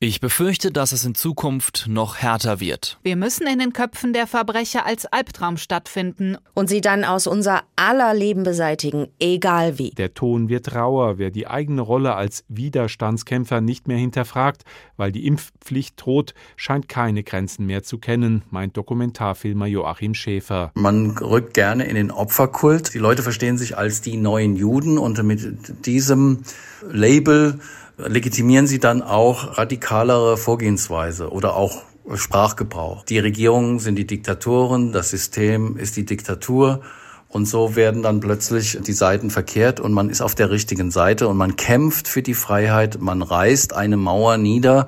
Ich 0.06 0.20
befürchte, 0.20 0.70
dass 0.70 0.92
es 0.92 1.06
in 1.06 1.14
Zukunft 1.14 1.86
noch 1.88 2.18
härter 2.18 2.60
wird. 2.60 2.98
Wir 3.02 3.16
müssen 3.16 3.46
in 3.46 3.58
den 3.58 3.72
Köpfen 3.72 4.12
der 4.12 4.26
Verbrecher 4.26 4.84
als 4.84 5.06
Albtraum 5.06 5.56
stattfinden 5.56 6.36
und 6.52 6.68
sie 6.68 6.82
dann 6.82 7.04
aus 7.04 7.26
unser 7.26 7.62
aller 7.74 8.12
Leben 8.12 8.42
beseitigen, 8.42 9.06
egal 9.18 9.78
wie. 9.78 9.92
Der 9.92 10.12
Ton 10.12 10.50
wird 10.50 10.74
rauer, 10.74 11.16
wer 11.16 11.30
die 11.30 11.46
eigene 11.46 11.80
Rolle 11.80 12.16
als 12.16 12.44
Widerstandskämpfer 12.48 13.62
nicht 13.62 13.88
mehr 13.88 13.96
hinterfragt, 13.96 14.64
weil 14.98 15.10
die 15.10 15.26
Impfpflicht 15.26 15.94
droht, 15.96 16.34
scheint 16.56 16.86
keine 16.86 17.22
Grenzen 17.22 17.64
mehr 17.64 17.82
zu 17.82 17.96
kennen, 17.96 18.42
meint 18.50 18.76
Dokumentarfilmer 18.76 19.68
Joachim 19.68 20.12
Schäfer. 20.12 20.70
Man 20.74 21.16
rückt 21.16 21.54
gerne 21.54 21.84
in 21.86 21.94
den 21.94 22.10
Opferkult. 22.10 22.92
Die 22.92 22.98
Leute 22.98 23.22
verstehen 23.22 23.56
sich 23.56 23.78
als 23.78 24.02
die 24.02 24.18
neuen 24.18 24.54
Juden 24.54 24.98
und 24.98 25.22
mit 25.22 25.86
diesem 25.86 26.42
Label 26.90 27.58
legitimieren 27.96 28.66
sie 28.66 28.78
dann 28.78 29.02
auch 29.02 29.58
radikalere 29.58 30.36
Vorgehensweise 30.36 31.30
oder 31.30 31.56
auch 31.56 31.82
Sprachgebrauch. 32.14 33.04
Die 33.04 33.18
Regierungen 33.18 33.78
sind 33.78 33.96
die 33.96 34.06
Diktatoren, 34.06 34.92
das 34.92 35.10
System 35.10 35.76
ist 35.76 35.96
die 35.96 36.04
Diktatur. 36.04 36.80
Und 37.28 37.46
so 37.46 37.74
werden 37.74 38.02
dann 38.02 38.20
plötzlich 38.20 38.78
die 38.80 38.92
Seiten 38.92 39.28
verkehrt 39.28 39.80
und 39.80 39.92
man 39.92 40.08
ist 40.08 40.20
auf 40.20 40.36
der 40.36 40.50
richtigen 40.50 40.92
Seite 40.92 41.26
und 41.26 41.36
man 41.36 41.56
kämpft 41.56 42.06
für 42.06 42.22
die 42.22 42.34
Freiheit, 42.34 43.00
man 43.00 43.22
reißt 43.22 43.74
eine 43.74 43.96
Mauer 43.96 44.36
nieder, 44.36 44.86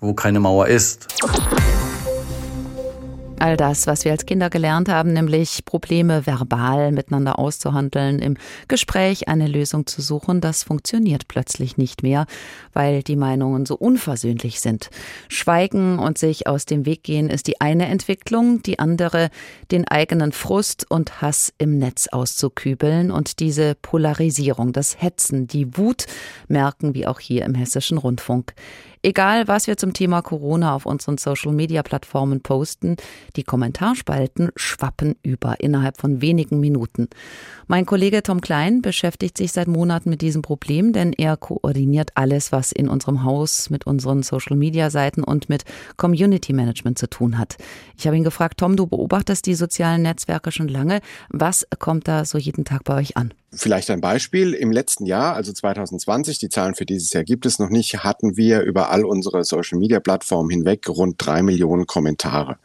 wo 0.00 0.14
keine 0.14 0.38
Mauer 0.38 0.68
ist. 0.68 1.08
All 3.40 3.56
das, 3.56 3.86
was 3.86 4.04
wir 4.04 4.10
als 4.10 4.26
Kinder 4.26 4.50
gelernt 4.50 4.88
haben, 4.88 5.12
nämlich 5.12 5.64
Probleme 5.64 6.26
verbal 6.26 6.90
miteinander 6.90 7.38
auszuhandeln, 7.38 8.18
im 8.18 8.36
Gespräch 8.66 9.28
eine 9.28 9.46
Lösung 9.46 9.86
zu 9.86 10.02
suchen, 10.02 10.40
das 10.40 10.64
funktioniert 10.64 11.28
plötzlich 11.28 11.76
nicht 11.76 12.02
mehr, 12.02 12.26
weil 12.72 13.04
die 13.04 13.14
Meinungen 13.14 13.64
so 13.64 13.76
unversöhnlich 13.76 14.58
sind. 14.58 14.90
Schweigen 15.28 16.00
und 16.00 16.18
sich 16.18 16.48
aus 16.48 16.66
dem 16.66 16.84
Weg 16.84 17.04
gehen 17.04 17.30
ist 17.30 17.46
die 17.46 17.60
eine 17.60 17.86
Entwicklung, 17.86 18.60
die 18.62 18.80
andere, 18.80 19.30
den 19.70 19.86
eigenen 19.86 20.32
Frust 20.32 20.90
und 20.90 21.22
Hass 21.22 21.52
im 21.58 21.78
Netz 21.78 22.08
auszukübeln 22.08 23.12
und 23.12 23.38
diese 23.38 23.76
Polarisierung, 23.76 24.72
das 24.72 25.00
Hetzen, 25.00 25.46
die 25.46 25.76
Wut 25.76 26.06
merken 26.48 26.92
wir 26.92 27.08
auch 27.08 27.20
hier 27.20 27.44
im 27.44 27.54
hessischen 27.54 27.98
Rundfunk. 27.98 28.54
Egal, 29.02 29.46
was 29.46 29.66
wir 29.66 29.76
zum 29.76 29.92
Thema 29.92 30.22
Corona 30.22 30.74
auf 30.74 30.86
unseren 30.86 31.18
Social-Media-Plattformen 31.18 32.40
posten, 32.40 32.96
die 33.36 33.44
Kommentarspalten 33.44 34.50
schwappen 34.56 35.14
über 35.22 35.60
innerhalb 35.60 35.98
von 36.00 36.20
wenigen 36.20 36.58
Minuten. 36.58 37.08
Mein 37.68 37.86
Kollege 37.86 38.22
Tom 38.22 38.40
Klein 38.40 38.82
beschäftigt 38.82 39.38
sich 39.38 39.52
seit 39.52 39.68
Monaten 39.68 40.10
mit 40.10 40.20
diesem 40.20 40.42
Problem, 40.42 40.92
denn 40.92 41.12
er 41.12 41.36
koordiniert 41.36 42.10
alles, 42.14 42.50
was 42.50 42.72
in 42.72 42.88
unserem 42.88 43.22
Haus 43.22 43.70
mit 43.70 43.86
unseren 43.86 44.22
Social-Media-Seiten 44.22 45.22
und 45.22 45.48
mit 45.48 45.64
Community 45.96 46.52
Management 46.52 46.98
zu 46.98 47.08
tun 47.08 47.38
hat. 47.38 47.56
Ich 47.96 48.06
habe 48.06 48.16
ihn 48.16 48.24
gefragt, 48.24 48.58
Tom, 48.58 48.76
du 48.76 48.86
beobachtest 48.86 49.46
die 49.46 49.54
sozialen 49.54 50.02
Netzwerke 50.02 50.50
schon 50.50 50.68
lange. 50.68 51.00
Was 51.28 51.66
kommt 51.78 52.08
da 52.08 52.24
so 52.24 52.38
jeden 52.38 52.64
Tag 52.64 52.84
bei 52.84 52.96
euch 52.96 53.16
an? 53.16 53.32
Vielleicht 53.50 53.90
ein 53.90 54.02
Beispiel. 54.02 54.52
Im 54.52 54.72
letzten 54.72 55.06
Jahr, 55.06 55.34
also 55.34 55.52
2020, 55.52 56.38
die 56.38 56.50
Zahlen 56.50 56.74
für 56.74 56.84
dieses 56.84 57.12
Jahr 57.14 57.24
gibt 57.24 57.46
es 57.46 57.58
noch 57.58 57.70
nicht, 57.70 58.04
hatten 58.04 58.36
wir 58.36 58.60
über 58.60 58.90
all 58.90 59.06
unsere 59.06 59.42
Social-Media-Plattformen 59.42 60.50
hinweg 60.50 60.86
rund 60.88 61.14
drei 61.18 61.42
Millionen 61.42 61.86
Kommentare. 61.86 62.58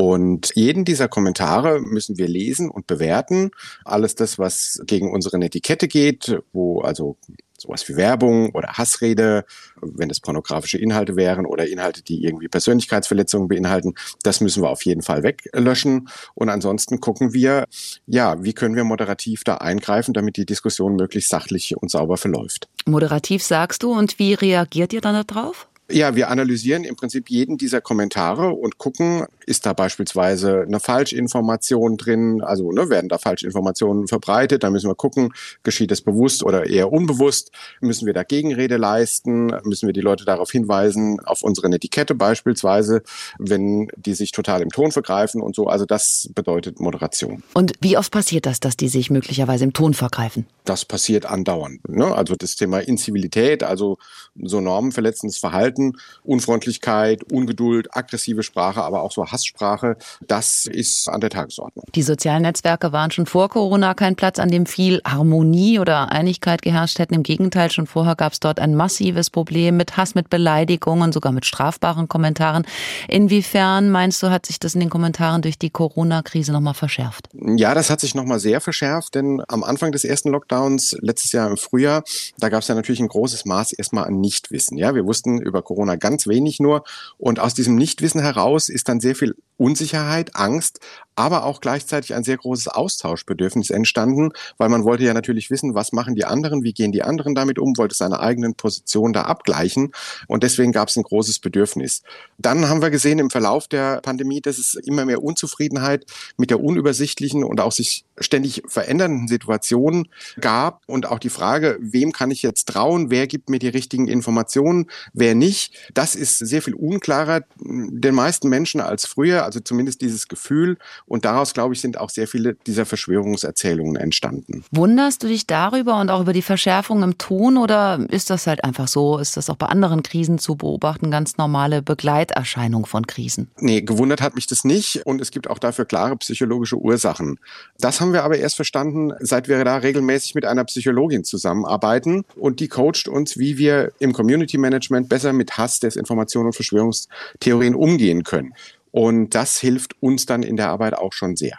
Und 0.00 0.52
jeden 0.54 0.86
dieser 0.86 1.08
Kommentare 1.08 1.78
müssen 1.78 2.16
wir 2.16 2.26
lesen 2.26 2.70
und 2.70 2.86
bewerten. 2.86 3.50
Alles 3.84 4.14
das, 4.14 4.38
was 4.38 4.80
gegen 4.86 5.12
unsere 5.12 5.36
Etikette 5.36 5.88
geht, 5.88 6.38
wo 6.54 6.80
also 6.80 7.18
sowas 7.58 7.86
wie 7.86 7.96
Werbung 7.96 8.48
oder 8.54 8.78
Hassrede, 8.78 9.44
wenn 9.82 10.08
es 10.08 10.20
pornografische 10.20 10.78
Inhalte 10.78 11.16
wären 11.16 11.44
oder 11.44 11.68
Inhalte, 11.68 12.02
die 12.02 12.24
irgendwie 12.24 12.48
Persönlichkeitsverletzungen 12.48 13.46
beinhalten, 13.46 13.92
das 14.22 14.40
müssen 14.40 14.62
wir 14.62 14.70
auf 14.70 14.86
jeden 14.86 15.02
Fall 15.02 15.22
weglöschen. 15.22 16.08
Und 16.32 16.48
ansonsten 16.48 17.00
gucken 17.00 17.34
wir, 17.34 17.66
ja, 18.06 18.42
wie 18.42 18.54
können 18.54 18.76
wir 18.76 18.84
moderativ 18.84 19.44
da 19.44 19.56
eingreifen, 19.56 20.14
damit 20.14 20.38
die 20.38 20.46
Diskussion 20.46 20.96
möglichst 20.96 21.28
sachlich 21.28 21.76
und 21.76 21.90
sauber 21.90 22.16
verläuft. 22.16 22.70
Moderativ 22.86 23.42
sagst 23.42 23.82
du 23.82 23.92
und 23.92 24.18
wie 24.18 24.32
reagiert 24.32 24.94
ihr 24.94 25.02
dann 25.02 25.26
darauf? 25.26 25.69
Ja, 25.90 26.14
wir 26.14 26.28
analysieren 26.28 26.84
im 26.84 26.96
Prinzip 26.96 27.30
jeden 27.30 27.58
dieser 27.58 27.80
Kommentare 27.80 28.50
und 28.50 28.78
gucken, 28.78 29.26
ist 29.46 29.66
da 29.66 29.72
beispielsweise 29.72 30.62
eine 30.66 30.78
Falschinformation 30.78 31.96
drin, 31.96 32.42
also 32.42 32.70
ne, 32.70 32.88
werden 32.88 33.08
da 33.08 33.18
Falschinformationen 33.18 34.06
verbreitet, 34.06 34.62
da 34.62 34.70
müssen 34.70 34.88
wir 34.88 34.94
gucken, 34.94 35.32
geschieht 35.62 35.90
es 35.90 36.02
bewusst 36.02 36.44
oder 36.44 36.66
eher 36.66 36.92
unbewusst, 36.92 37.50
müssen 37.80 38.06
wir 38.06 38.14
da 38.14 38.22
Gegenrede 38.22 38.76
leisten, 38.76 39.52
müssen 39.64 39.86
wir 39.86 39.92
die 39.92 40.00
Leute 40.00 40.24
darauf 40.24 40.50
hinweisen, 40.50 41.18
auf 41.20 41.42
unsere 41.42 41.68
Etikette 41.68 42.14
beispielsweise, 42.14 43.02
wenn 43.38 43.88
die 43.96 44.14
sich 44.14 44.32
total 44.32 44.62
im 44.62 44.70
Ton 44.70 44.92
vergreifen 44.92 45.40
und 45.40 45.54
so, 45.54 45.66
also 45.66 45.86
das 45.86 46.28
bedeutet 46.34 46.78
Moderation. 46.80 47.42
Und 47.54 47.72
wie 47.80 47.96
oft 47.96 48.12
passiert 48.12 48.46
das, 48.46 48.60
dass 48.60 48.76
die 48.76 48.88
sich 48.88 49.10
möglicherweise 49.10 49.64
im 49.64 49.72
Ton 49.72 49.94
vergreifen? 49.94 50.46
Das 50.64 50.84
passiert 50.84 51.26
andauernd. 51.26 51.88
Ne? 51.88 52.14
Also 52.14 52.36
das 52.36 52.56
Thema 52.56 52.80
Incivilität, 52.80 53.62
also 53.62 53.98
so 54.40 54.60
normenverletzendes 54.60 55.38
Verhalten, 55.38 55.79
Verhalten, 55.80 55.96
Unfreundlichkeit, 56.24 57.24
Ungeduld, 57.32 57.94
aggressive 57.96 58.42
Sprache, 58.42 58.82
aber 58.82 59.02
auch 59.02 59.12
so 59.12 59.26
Hasssprache, 59.26 59.96
das 60.26 60.66
ist 60.66 61.08
an 61.08 61.20
der 61.20 61.30
Tagesordnung. 61.30 61.84
Die 61.94 62.02
sozialen 62.02 62.42
Netzwerke 62.42 62.92
waren 62.92 63.10
schon 63.10 63.26
vor 63.26 63.48
Corona 63.48 63.94
kein 63.94 64.16
Platz, 64.16 64.38
an 64.38 64.50
dem 64.50 64.66
viel 64.66 65.00
Harmonie 65.06 65.78
oder 65.78 66.12
Einigkeit 66.12 66.62
geherrscht 66.62 66.98
hätten. 66.98 67.14
Im 67.14 67.22
Gegenteil, 67.22 67.70
schon 67.70 67.86
vorher 67.86 68.16
gab 68.16 68.32
es 68.32 68.40
dort 68.40 68.60
ein 68.60 68.74
massives 68.74 69.30
Problem 69.30 69.76
mit 69.76 69.96
Hass, 69.96 70.14
mit 70.14 70.30
Beleidigungen, 70.30 71.12
sogar 71.12 71.32
mit 71.32 71.46
strafbaren 71.46 72.08
Kommentaren. 72.08 72.64
Inwiefern 73.08 73.90
meinst 73.90 74.22
du, 74.22 74.30
hat 74.30 74.46
sich 74.46 74.58
das 74.58 74.74
in 74.74 74.80
den 74.80 74.90
Kommentaren 74.90 75.42
durch 75.42 75.58
die 75.58 75.70
Corona-Krise 75.70 76.52
nochmal 76.52 76.74
verschärft? 76.74 77.28
Ja, 77.32 77.74
das 77.74 77.90
hat 77.90 78.00
sich 78.00 78.14
nochmal 78.14 78.38
sehr 78.38 78.60
verschärft, 78.60 79.14
denn 79.14 79.42
am 79.48 79.64
Anfang 79.64 79.92
des 79.92 80.04
ersten 80.04 80.30
Lockdowns, 80.30 80.96
letztes 81.00 81.32
Jahr 81.32 81.48
im 81.48 81.56
Frühjahr, 81.56 82.02
da 82.38 82.48
gab 82.48 82.62
es 82.62 82.68
ja 82.68 82.74
natürlich 82.74 83.00
ein 83.00 83.08
großes 83.08 83.44
Maß 83.44 83.72
erstmal 83.72 84.04
an 84.04 84.20
Nichtwissen. 84.20 84.76
Ja, 84.76 84.94
wir 84.94 85.04
wussten 85.04 85.40
über 85.40 85.62
Corona 85.70 85.94
ganz 85.94 86.26
wenig 86.26 86.58
nur. 86.58 86.82
Und 87.16 87.38
aus 87.38 87.54
diesem 87.54 87.76
Nichtwissen 87.76 88.20
heraus 88.20 88.68
ist 88.68 88.88
dann 88.88 88.98
sehr 88.98 89.14
viel 89.14 89.36
Unsicherheit, 89.56 90.34
Angst, 90.34 90.80
aber 91.20 91.44
auch 91.44 91.60
gleichzeitig 91.60 92.14
ein 92.14 92.24
sehr 92.24 92.38
großes 92.38 92.68
Austauschbedürfnis 92.68 93.68
entstanden, 93.68 94.30
weil 94.56 94.70
man 94.70 94.84
wollte 94.84 95.04
ja 95.04 95.12
natürlich 95.12 95.50
wissen, 95.50 95.74
was 95.74 95.92
machen 95.92 96.14
die 96.14 96.24
anderen, 96.24 96.62
wie 96.62 96.72
gehen 96.72 96.92
die 96.92 97.02
anderen 97.02 97.34
damit 97.34 97.58
um, 97.58 97.76
wollte 97.76 97.94
seine 97.94 98.20
eigenen 98.20 98.54
Positionen 98.54 99.12
da 99.12 99.22
abgleichen 99.22 99.92
und 100.28 100.42
deswegen 100.42 100.72
gab 100.72 100.88
es 100.88 100.96
ein 100.96 101.02
großes 101.02 101.40
Bedürfnis. 101.40 102.02
Dann 102.38 102.70
haben 102.70 102.80
wir 102.80 102.88
gesehen 102.88 103.18
im 103.18 103.28
Verlauf 103.28 103.68
der 103.68 104.00
Pandemie, 104.00 104.40
dass 104.40 104.56
es 104.56 104.74
immer 104.74 105.04
mehr 105.04 105.22
Unzufriedenheit 105.22 106.06
mit 106.38 106.48
der 106.48 106.60
unübersichtlichen 106.60 107.44
und 107.44 107.60
auch 107.60 107.72
sich 107.72 108.06
ständig 108.18 108.62
verändernden 108.66 109.28
Situation 109.28 110.08
gab 110.40 110.82
und 110.86 111.06
auch 111.06 111.18
die 111.18 111.28
Frage, 111.28 111.76
wem 111.80 112.12
kann 112.12 112.30
ich 112.30 112.40
jetzt 112.40 112.66
trauen, 112.68 113.10
wer 113.10 113.26
gibt 113.26 113.50
mir 113.50 113.58
die 113.58 113.68
richtigen 113.68 114.08
Informationen, 114.08 114.86
wer 115.12 115.34
nicht. 115.34 115.74
Das 115.92 116.14
ist 116.14 116.38
sehr 116.38 116.62
viel 116.62 116.74
unklarer 116.74 117.42
den 117.58 118.14
meisten 118.14 118.48
Menschen 118.48 118.80
als 118.80 119.04
früher, 119.04 119.44
also 119.44 119.60
zumindest 119.60 120.00
dieses 120.00 120.28
Gefühl 120.28 120.78
und 121.10 121.24
daraus, 121.24 121.54
glaube 121.54 121.74
ich, 121.74 121.80
sind 121.80 121.98
auch 121.98 122.08
sehr 122.08 122.28
viele 122.28 122.54
dieser 122.68 122.86
Verschwörungserzählungen 122.86 123.96
entstanden. 123.96 124.64
Wunderst 124.70 125.24
du 125.24 125.26
dich 125.26 125.44
darüber 125.44 126.00
und 126.00 126.08
auch 126.08 126.20
über 126.20 126.32
die 126.32 126.40
Verschärfung 126.40 127.02
im 127.02 127.18
Ton 127.18 127.56
oder 127.56 128.06
ist 128.10 128.30
das 128.30 128.46
halt 128.46 128.62
einfach 128.62 128.86
so? 128.86 129.18
Ist 129.18 129.36
das 129.36 129.50
auch 129.50 129.56
bei 129.56 129.66
anderen 129.66 130.04
Krisen 130.04 130.38
zu 130.38 130.54
beobachten, 130.54 131.10
ganz 131.10 131.36
normale 131.36 131.82
Begleiterscheinung 131.82 132.86
von 132.86 133.08
Krisen? 133.08 133.48
Nee, 133.58 133.82
gewundert 133.82 134.22
hat 134.22 134.36
mich 134.36 134.46
das 134.46 134.62
nicht 134.62 135.04
und 135.04 135.20
es 135.20 135.32
gibt 135.32 135.50
auch 135.50 135.58
dafür 135.58 135.84
klare 135.84 136.16
psychologische 136.18 136.76
Ursachen. 136.76 137.40
Das 137.80 138.00
haben 138.00 138.12
wir 138.12 138.22
aber 138.22 138.38
erst 138.38 138.54
verstanden, 138.54 139.12
seit 139.18 139.48
wir 139.48 139.64
da 139.64 139.78
regelmäßig 139.78 140.36
mit 140.36 140.44
einer 140.44 140.62
Psychologin 140.62 141.24
zusammenarbeiten 141.24 142.24
und 142.36 142.60
die 142.60 142.68
coacht 142.68 143.08
uns, 143.08 143.36
wie 143.36 143.58
wir 143.58 143.90
im 143.98 144.12
Community 144.12 144.58
Management 144.58 145.08
besser 145.08 145.32
mit 145.32 145.58
Hass, 145.58 145.80
Desinformation 145.80 146.46
und 146.46 146.54
Verschwörungstheorien 146.54 147.74
umgehen 147.74 148.22
können. 148.22 148.54
Und 148.92 149.34
das 149.34 149.58
hilft 149.58 149.94
uns 150.00 150.26
dann 150.26 150.42
in 150.42 150.56
der 150.56 150.68
Arbeit 150.68 150.94
auch 150.94 151.12
schon 151.12 151.36
sehr. 151.36 151.58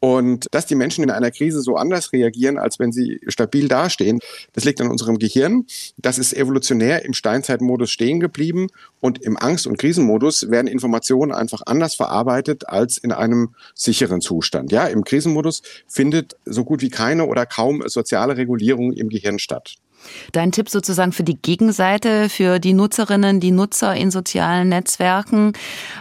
Und 0.00 0.46
dass 0.52 0.66
die 0.66 0.76
Menschen 0.76 1.02
in 1.02 1.10
einer 1.10 1.32
Krise 1.32 1.60
so 1.60 1.74
anders 1.74 2.12
reagieren, 2.12 2.56
als 2.56 2.78
wenn 2.78 2.92
sie 2.92 3.20
stabil 3.26 3.66
dastehen, 3.66 4.20
das 4.52 4.64
liegt 4.64 4.80
an 4.80 4.90
unserem 4.90 5.18
Gehirn. 5.18 5.66
Das 5.96 6.18
ist 6.18 6.34
evolutionär 6.34 7.04
im 7.04 7.14
Steinzeitmodus 7.14 7.90
stehen 7.90 8.20
geblieben 8.20 8.68
und 9.00 9.20
im 9.22 9.36
Angst- 9.36 9.66
und 9.66 9.76
Krisenmodus 9.76 10.50
werden 10.50 10.68
Informationen 10.68 11.32
einfach 11.32 11.62
anders 11.66 11.96
verarbeitet 11.96 12.68
als 12.68 12.96
in 12.98 13.10
einem 13.10 13.54
sicheren 13.74 14.20
Zustand. 14.20 14.70
Ja, 14.70 14.86
im 14.86 15.02
Krisenmodus 15.02 15.62
findet 15.88 16.36
so 16.44 16.64
gut 16.64 16.80
wie 16.80 16.90
keine 16.90 17.26
oder 17.26 17.44
kaum 17.44 17.82
soziale 17.86 18.36
Regulierung 18.36 18.92
im 18.92 19.08
Gehirn 19.08 19.40
statt. 19.40 19.74
Dein 20.32 20.52
Tipp 20.52 20.68
sozusagen 20.68 21.12
für 21.12 21.24
die 21.24 21.36
Gegenseite, 21.40 22.28
für 22.28 22.58
die 22.58 22.72
Nutzerinnen, 22.72 23.40
die 23.40 23.50
Nutzer 23.50 23.94
in 23.94 24.10
sozialen 24.10 24.68
Netzwerken. 24.68 25.52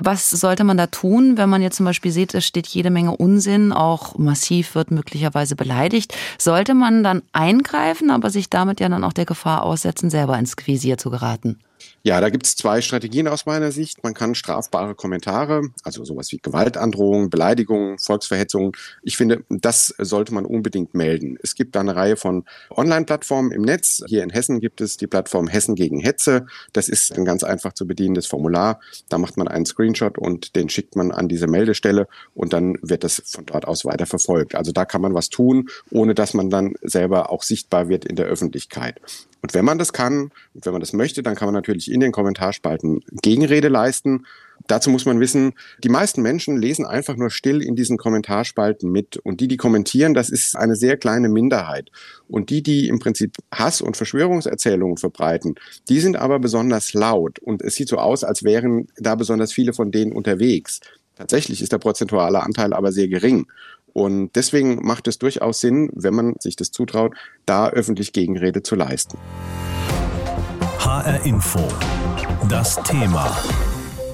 Was 0.02 0.30
sollte 0.30 0.64
man 0.64 0.78
da 0.78 0.88
tun, 0.88 1.38
wenn 1.38 1.50
man 1.50 1.62
jetzt 1.62 1.78
zum 1.78 1.86
Beispiel 1.86 2.12
sieht, 2.12 2.34
es 2.34 2.46
steht 2.46 2.68
jede 2.68 2.90
Menge 2.90 3.16
Unsinn, 3.16 3.72
auch 3.72 4.18
massiv 4.18 4.76
wird 4.76 4.92
möglicherweise 4.92 5.56
beleidigt? 5.56 6.16
Sollte 6.38 6.74
man 6.74 7.04
dann 7.04 7.22
eingreifen, 7.34 8.12
aber 8.12 8.30
sich 8.30 8.50
damit 8.50 8.80
ja 8.80 8.90
dann 8.90 9.04
auch 9.04 9.14
der 9.14 9.26
Gefahr 9.26 9.64
aussetzen, 9.64 10.10
selber 10.10 10.38
ins 10.38 10.56
Visier 10.66 10.98
zu 10.98 11.10
geraten? 11.10 11.60
Ja, 12.04 12.22
da 12.22 12.30
gibt 12.30 12.46
es 12.46 12.56
zwei 12.56 12.82
Strategien 12.82 13.28
aus 13.28 13.46
meiner 13.46 13.72
Sicht. 13.72 14.04
Man 14.04 14.14
kann 14.14 14.36
strafbare 14.36 14.96
Kommentare, 14.96 15.62
also 15.84 16.06
sowas 16.06 16.32
wie 16.32 16.38
Gewaltandrohungen, 16.38 17.30
Beleidigungen, 17.30 18.00
Volksverhetzungen, 18.00 18.72
ich 19.04 19.18
finde, 19.18 19.44
das 19.50 19.94
sollte 19.98 20.34
man 20.34 20.46
unbedingt 20.46 20.94
melden. 20.94 21.38
Es 21.42 21.56
gibt 21.56 21.76
da 21.76 21.82
eine 21.82 21.96
Reihe 21.96 22.18
von 22.18 22.46
Online-Plattformen 22.70 23.52
im 23.52 23.62
Netz. 23.62 24.04
Hier 24.08 24.24
in 24.24 24.30
Hessen 24.30 24.60
gibt 24.60 24.82
es 24.82 24.98
die 24.98 25.08
Plattform 25.08 25.48
Hessen 25.48 25.76
gegen 25.76 26.00
Hetze. 26.00 26.46
Das 26.74 26.90
ist 26.90 27.14
ein 27.18 27.26
ganz 27.26 27.44
einfach 27.44 27.74
zu 27.74 27.88
bedienendes 27.88 28.28
Formular. 28.28 28.80
Da 29.10 29.18
macht 29.18 29.38
man 29.38 29.48
einen 29.48 29.66
Screenshot 29.66 30.18
und 30.18 30.56
den 30.56 30.70
schickt 30.70 30.96
man 30.96 31.12
an 31.12 31.28
diese 31.28 31.48
Meldestelle 31.48 32.08
und 32.34 32.54
dann 32.54 32.78
wird 32.82 33.04
das 33.04 33.22
von 33.26 33.46
dort 33.46 33.68
aus 33.68 33.86
weiter 33.86 34.06
verfolgt. 34.06 34.56
Also 34.56 34.72
da 34.72 34.86
kann 34.86 35.02
man 35.02 35.14
was 35.14 35.30
tun, 35.30 35.70
ohne 35.92 36.16
dass 36.16 36.34
man 36.34 36.50
dann 36.50 36.74
selber 36.82 37.32
auch 37.32 37.44
sichtbar 37.44 37.90
wird 37.90 38.06
in 38.06 38.16
der 38.16 38.26
Öffentlichkeit. 38.26 39.02
Und 39.42 39.54
wenn 39.54 39.66
man 39.66 39.78
das 39.78 39.94
kann 39.94 40.32
und 40.54 40.66
wenn 40.66 40.72
man 40.74 40.82
das 40.82 40.94
möchte, 40.94 41.24
dann 41.24 41.36
kann 41.36 41.48
man 41.48 41.56
natürlich 41.56 41.92
in 41.92 42.00
den 42.00 42.12
Kommentarspalten 42.12 43.02
Gegenrede 43.22 43.68
leisten. 43.68 44.26
Dazu 44.66 44.90
muss 44.90 45.06
man 45.06 45.20
wissen, 45.20 45.54
die 45.84 45.90
meisten 45.90 46.22
Menschen 46.22 46.58
lesen 46.58 46.86
einfach 46.86 47.16
nur 47.16 47.30
still 47.30 47.62
in 47.62 47.76
diesen 47.76 47.98
Kommentarspalten 47.98 48.92
mit. 48.92 49.18
Und 49.18 49.40
die, 49.40 49.48
die 49.48 49.58
kommentieren, 49.58 50.14
das 50.14 50.30
ist 50.30 50.56
eine 50.56 50.76
sehr 50.76 50.98
kleine 50.98 51.30
Minderheit. 51.30 51.92
Und 52.28 52.50
die, 52.50 52.64
die 52.64 52.88
im 52.88 53.00
Prinzip 53.00 53.38
Hass 53.54 53.82
und 53.82 53.96
Verschwörungserzählungen 53.96 54.98
verbreiten, 54.98 55.56
die 55.90 56.00
sind 56.00 56.18
aber 56.18 56.40
besonders 56.40 56.94
laut. 56.94 57.40
Und 57.40 57.62
es 57.62 57.76
sieht 57.76 57.90
so 57.90 57.98
aus, 57.98 58.24
als 58.24 58.44
wären 58.44 58.88
da 58.98 59.16
besonders 59.16 59.54
viele 59.54 59.74
von 59.74 59.92
denen 59.92 60.12
unterwegs. 60.12 60.80
Tatsächlich 61.16 61.62
ist 61.62 61.72
der 61.72 61.80
prozentuale 61.80 62.44
Anteil 62.44 62.74
aber 62.74 62.92
sehr 62.92 63.08
gering. 63.08 63.48
Und 63.98 64.36
deswegen 64.36 64.86
macht 64.86 65.08
es 65.08 65.18
durchaus 65.18 65.60
Sinn, 65.60 65.90
wenn 65.92 66.14
man 66.14 66.36
sich 66.38 66.56
das 66.56 66.70
zutraut, 66.70 67.16
da 67.48 67.70
öffentlich 67.70 68.14
Gegenrede 68.14 68.62
zu 68.62 68.76
leisten. 68.76 69.18
HR 70.78 71.26
Info. 71.26 71.68
Das 72.48 72.76
Thema. 72.84 73.36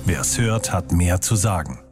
Wer 0.06 0.22
es 0.22 0.40
hört, 0.40 0.72
hat 0.72 0.94
mehr 0.94 1.20
zu 1.20 1.36
sagen. 1.36 1.83